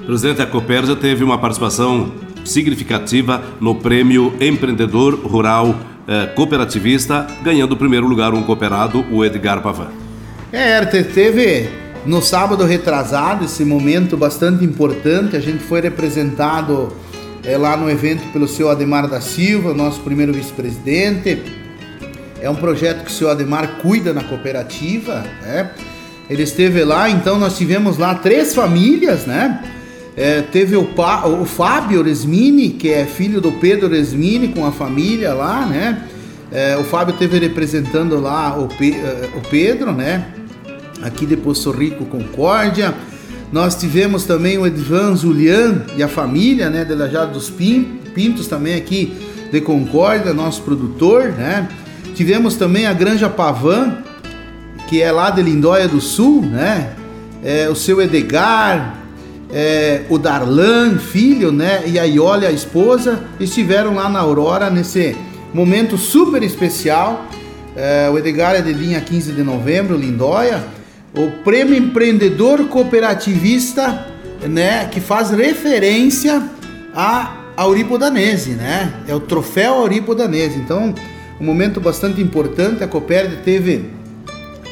Presidente, 0.10 0.42
a 0.42 0.48
Copérdia 0.48 0.96
teve 0.96 1.24
uma 1.24 1.38
participação 1.38 2.12
significativa 2.44 3.44
no 3.62 3.76
prêmio 3.76 4.34
Empreendedor 4.42 5.14
Rural 5.14 5.76
eh, 6.08 6.26
Cooperativista, 6.36 7.28
ganhando 7.44 7.74
o 7.74 7.78
primeiro 7.78 8.08
lugar 8.08 8.34
um 8.34 8.42
cooperado, 8.42 9.06
o 9.12 9.24
Edgar 9.24 9.62
Pavan. 9.62 9.90
É, 10.52 10.84
teve 10.84 11.70
no 12.08 12.24
sábado 12.24 12.66
retrasado 12.66 13.46
esse 13.46 13.64
momento 13.64 14.18
bastante 14.18 14.66
importante. 14.66 15.36
A 15.36 15.40
gente 15.40 15.60
foi 15.60 15.80
representado 15.80 16.92
é, 17.44 17.56
lá 17.56 17.78
no 17.78 17.88
evento 17.88 18.34
pelo 18.34 18.48
senhor 18.48 18.72
Ademar 18.72 19.08
da 19.08 19.22
Silva, 19.22 19.76
nosso 19.76 20.00
primeiro 20.00 20.34
vice-presidente. 20.34 21.40
É 22.42 22.50
um 22.50 22.56
projeto 22.56 23.04
que 23.04 23.12
o 23.12 23.14
senhor 23.14 23.30
Ademar 23.30 23.76
cuida 23.80 24.12
na 24.12 24.24
cooperativa, 24.24 25.24
né? 25.44 25.70
Ele 26.28 26.42
esteve 26.42 26.84
lá, 26.84 27.12
então 27.12 27.38
nós 27.38 27.56
tivemos 27.56 28.00
lá 28.00 28.16
três 28.16 28.56
famílias, 28.56 29.28
né? 29.28 29.76
É, 30.16 30.42
teve 30.42 30.76
o, 30.76 30.84
pa, 30.84 31.26
o 31.26 31.46
Fábio 31.46 32.02
Resmini, 32.02 32.70
que 32.70 32.90
é 32.90 33.06
filho 33.06 33.40
do 33.40 33.52
Pedro 33.54 33.88
Resmini, 33.90 34.50
com 34.50 34.66
a 34.66 34.72
família 34.72 35.34
lá, 35.34 35.66
né? 35.66 36.04
É, 36.52 36.76
o 36.78 36.84
Fábio 36.84 37.14
teve 37.14 37.38
representando 37.38 38.20
lá 38.20 38.58
o, 38.58 38.68
Pe, 38.68 38.96
é, 38.96 39.30
o 39.36 39.42
Pedro, 39.50 39.92
né? 39.92 40.26
Aqui 41.02 41.26
de 41.26 41.38
Poço 41.38 41.72
Rico, 41.72 42.06
Concórdia. 42.06 42.94
Nós 43.52 43.76
tivemos 43.76 44.26
também 44.26 44.58
o 44.58 44.68
Edvan 44.68 45.16
Julian 45.16 45.84
e 45.96 46.04
a 46.04 46.08
família, 46.08 46.70
né? 46.70 46.84
De 46.84 46.94
Lajado 46.94 47.34
dos 47.34 47.50
Pintos, 47.50 48.48
também 48.48 48.76
aqui 48.76 49.14
de 49.52 49.62
Concórdia, 49.62 50.34
nosso 50.34 50.62
produtor, 50.64 51.30
né? 51.30 51.68
Tivemos 52.16 52.56
também 52.56 52.86
a 52.86 52.94
Granja 52.94 53.30
Pavan, 53.30 54.00
que 54.88 55.02
é 55.02 55.12
lá 55.12 55.30
de 55.30 55.42
Lindóia 55.42 55.88
do 55.88 56.02
Sul, 56.02 56.42
né? 56.42 56.94
É, 57.44 57.70
o 57.70 57.76
seu 57.76 58.02
Edgar, 58.02 58.99
é, 59.52 60.02
o 60.10 60.18
Darlan, 60.18 60.98
filho, 60.98 61.52
né, 61.52 61.84
e 61.86 61.98
a 61.98 62.04
Iole, 62.04 62.46
a 62.46 62.52
esposa, 62.52 63.24
estiveram 63.40 63.96
lá 63.96 64.08
na 64.08 64.20
Aurora 64.20 64.70
nesse 64.70 65.16
momento 65.54 65.98
super 65.98 66.44
especial. 66.44 67.26
É, 67.76 68.10
o 68.10 68.18
Edgar 68.18 68.56
é 68.56 68.62
de 68.62 68.74
linha 68.74 69.02
15 69.02 69.32
de 69.32 69.44
novembro, 69.44 69.98
Lindóia. 69.98 70.64
O 71.16 71.44
Prêmio 71.44 71.76
Empreendedor 71.76 72.68
Cooperativista, 72.68 74.08
né, 74.48 74.86
que 74.86 75.00
faz 75.00 75.32
referência 75.32 76.44
a 76.94 77.38
Auripo 77.58 77.98
Danese, 77.98 78.52
né? 78.52 78.94
É 79.06 79.14
o 79.14 79.20
troféu 79.20 79.74
Auripo 79.74 80.16
Danese. 80.16 80.58
Então, 80.58 80.94
um 81.42 81.44
momento 81.44 81.82
bastante 81.82 82.22
importante. 82.22 82.84
A 82.84 82.88
Copérdia 82.88 83.40
teve 83.44 83.90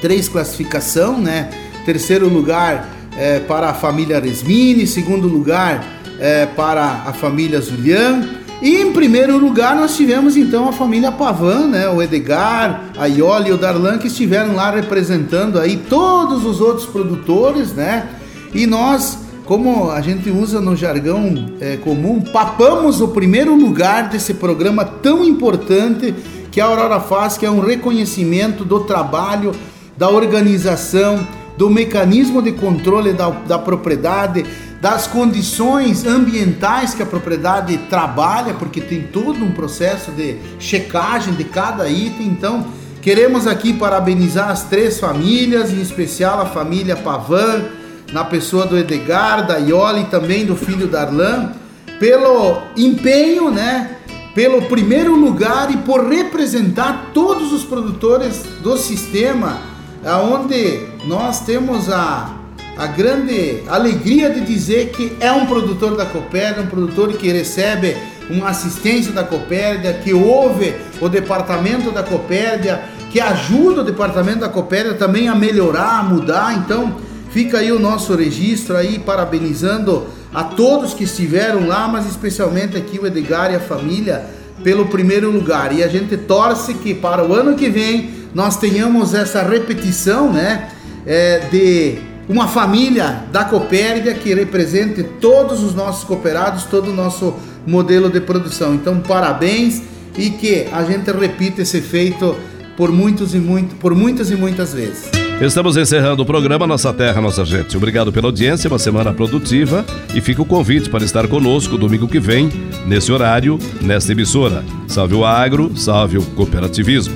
três 0.02 0.30
classificação, 0.30 1.20
né? 1.20 1.50
Terceiro 1.86 2.30
lugar 2.30 2.97
é, 3.18 3.40
para 3.40 3.70
a 3.70 3.74
família 3.74 4.20
Resmini, 4.20 4.86
segundo 4.86 5.28
lugar 5.28 5.84
é, 6.20 6.46
para 6.46 7.04
a 7.06 7.14
família 7.14 7.60
Zulian. 7.60 8.28
E 8.62 8.78
em 8.78 8.92
primeiro 8.92 9.38
lugar 9.38 9.76
nós 9.76 9.96
tivemos 9.96 10.36
então 10.36 10.68
a 10.68 10.72
família 10.72 11.12
Pavan, 11.12 11.68
né? 11.68 11.90
O 11.90 12.02
Edgar, 12.02 12.86
a 12.98 13.06
Ioli 13.06 13.50
e 13.50 13.54
o 13.54 13.58
Darlan 13.58 14.00
que 14.00 14.08
estiveram 14.08 14.56
lá 14.56 14.72
representando 14.72 15.60
aí 15.60 15.78
todos 15.78 16.44
os 16.44 16.60
outros 16.60 16.88
produtores, 16.88 17.74
né? 17.74 18.08
E 18.54 18.66
nós, 18.66 19.20
como 19.46 19.92
a 19.92 20.02
gente 20.02 20.32
usa 20.32 20.60
no 20.60 20.76
jargão 20.76 21.54
é, 21.62 21.78
comum, 21.78 22.20
papamos 22.22 23.00
o 23.00 23.10
primeiro 23.10 23.56
lugar 23.56 24.10
desse 24.10 24.34
programa 24.34 24.84
tão 24.84 25.24
importante 25.24 26.16
que 26.52 26.60
a 26.60 26.66
Aurora 26.66 27.00
faz, 27.00 27.38
que 27.38 27.46
é 27.46 27.52
um 27.52 27.60
reconhecimento 27.60 28.66
do 28.66 28.80
trabalho, 28.80 29.52
da 29.96 30.10
organização, 30.10 31.20
do 31.58 31.70
mecanismo 31.70 32.42
de 32.42 32.52
controle 32.52 33.14
da, 33.14 33.30
da 33.30 33.58
propriedade, 33.58 34.46
das 34.80 35.08
condições 35.08 36.06
ambientais 36.06 36.94
que 36.94 37.02
a 37.02 37.06
propriedade 37.06 37.76
trabalha, 37.90 38.54
porque 38.54 38.80
tem 38.80 39.02
todo 39.02 39.44
um 39.44 39.52
processo 39.52 40.12
de 40.12 40.38
checagem 40.60 41.34
de 41.34 41.44
cada 41.44 41.90
item. 41.90 42.28
Então, 42.28 42.68
queremos 43.02 43.48
aqui 43.48 43.74
parabenizar 43.74 44.52
as 44.52 44.64
três 44.64 45.00
famílias, 45.00 45.72
em 45.72 45.82
especial 45.82 46.40
a 46.40 46.46
família 46.46 46.96
Pavan, 46.96 47.66
na 48.14 48.24
pessoa 48.24 48.66
do 48.66 48.78
Edgar, 48.78 49.48
da 49.48 49.58
Ioli 49.58 50.02
e 50.02 50.06
também 50.06 50.46
do 50.46 50.56
filho 50.56 50.88
Darlan, 50.88 51.54
pelo 52.00 52.62
empenho, 52.78 53.50
né? 53.50 53.96
Pelo 54.36 54.62
primeiro 54.62 55.16
lugar 55.16 55.72
e 55.72 55.78
por 55.78 56.08
representar 56.08 57.10
todos 57.12 57.52
os 57.52 57.64
produtores 57.64 58.44
do 58.62 58.78
sistema 58.78 59.58
aonde 60.06 60.82
nós 61.06 61.42
temos 61.42 61.90
a, 61.90 62.38
a 62.78 62.88
grande 62.88 63.64
alegria 63.68 64.30
de 64.30 64.42
dizer 64.42 64.90
que 64.90 65.16
é 65.20 65.32
um 65.32 65.46
produtor 65.46 65.96
da 65.96 66.06
Copérdia, 66.06 66.64
um 66.64 66.68
produtor 66.68 67.14
que 67.14 67.32
recebe 67.32 67.96
uma 68.30 68.50
assistência 68.50 69.12
da 69.12 69.24
Copérdia, 69.24 69.94
que 69.94 70.14
ouve 70.14 70.76
o 71.00 71.08
departamento 71.08 71.92
da 71.92 72.04
Copérdia, 72.04 72.82
que 73.10 73.20
ajuda 73.20 73.82
o 73.82 73.86
departamento 73.86 74.40
da 74.40 74.50
Copérdia 74.50 74.94
também 74.94 75.28
a 75.28 75.36
melhorar, 75.36 76.00
a 76.00 76.04
mudar. 76.04 76.56
Então, 76.58 76.98
fica 77.32 77.60
aí 77.60 77.72
o 77.72 77.80
nosso 77.80 78.16
registro 78.16 78.76
aí 78.76 79.00
parabenizando 79.00 80.08
a 80.34 80.44
todos 80.44 80.94
que 80.94 81.06
estiveram 81.06 81.66
lá, 81.66 81.88
mas 81.88 82.06
especialmente 82.06 82.76
aqui 82.76 83.00
o 83.00 83.08
Edgar 83.08 83.52
e 83.52 83.56
a 83.56 83.60
família 83.60 84.26
pelo 84.64 84.88
primeiro 84.88 85.32
lugar. 85.32 85.74
E 85.74 85.84
a 85.84 85.88
gente 85.88 86.18
torce 86.18 86.74
que 86.74 86.94
para 86.94 87.26
o 87.26 87.34
ano 87.34 87.56
que 87.56 87.70
vem 87.70 88.27
nós 88.38 88.56
tenhamos 88.56 89.16
essa 89.16 89.42
repetição, 89.42 90.32
né, 90.32 90.70
é, 91.08 91.40
de 91.52 91.96
uma 92.30 92.48
família 92.48 93.24
da 93.32 93.44
Copérdia 93.44 94.14
que 94.14 94.32
represente 94.32 95.02
todos 95.20 95.64
os 95.64 95.74
nossos 95.74 96.04
cooperados, 96.04 96.66
todo 96.66 96.92
o 96.92 96.94
nosso 96.94 97.34
modelo 97.66 98.12
de 98.12 98.22
produção. 98.22 98.76
Então, 98.76 99.00
parabéns 99.00 99.82
e 100.16 100.30
que 100.30 100.68
a 100.72 100.84
gente 100.84 101.10
repita 101.12 101.64
esse 101.64 101.82
feito 101.82 102.36
por 102.76 102.92
muitos 102.92 103.34
e 103.34 103.40
muito, 103.40 103.76
por 103.78 103.96
muitas 103.96 104.30
e 104.30 104.36
muitas 104.36 104.72
vezes. 104.72 105.10
Estamos 105.42 105.76
encerrando 105.76 106.22
o 106.22 106.26
programa 106.26 106.68
Nossa 106.68 106.94
Terra, 106.94 107.20
Nossa 107.20 107.44
Gente. 107.44 107.76
Obrigado 107.76 108.14
pela 108.14 108.28
audiência, 108.28 108.68
uma 108.68 108.78
semana 108.78 109.12
produtiva 109.12 109.84
e 110.14 110.22
fica 110.22 110.44
o 110.44 110.46
convite 110.46 110.92
para 110.92 111.04
estar 111.04 111.28
conosco 111.28 111.76
domingo 111.76 112.08
que 112.08 112.20
vem, 112.20 112.52
nesse 112.86 113.12
horário, 113.12 113.58
nesta 113.82 114.12
emissora. 114.12 114.64
Salve 114.88 115.16
o 115.16 115.26
agro, 115.26 115.76
salve 115.76 116.20
o 116.20 116.22
cooperativismo. 116.22 117.16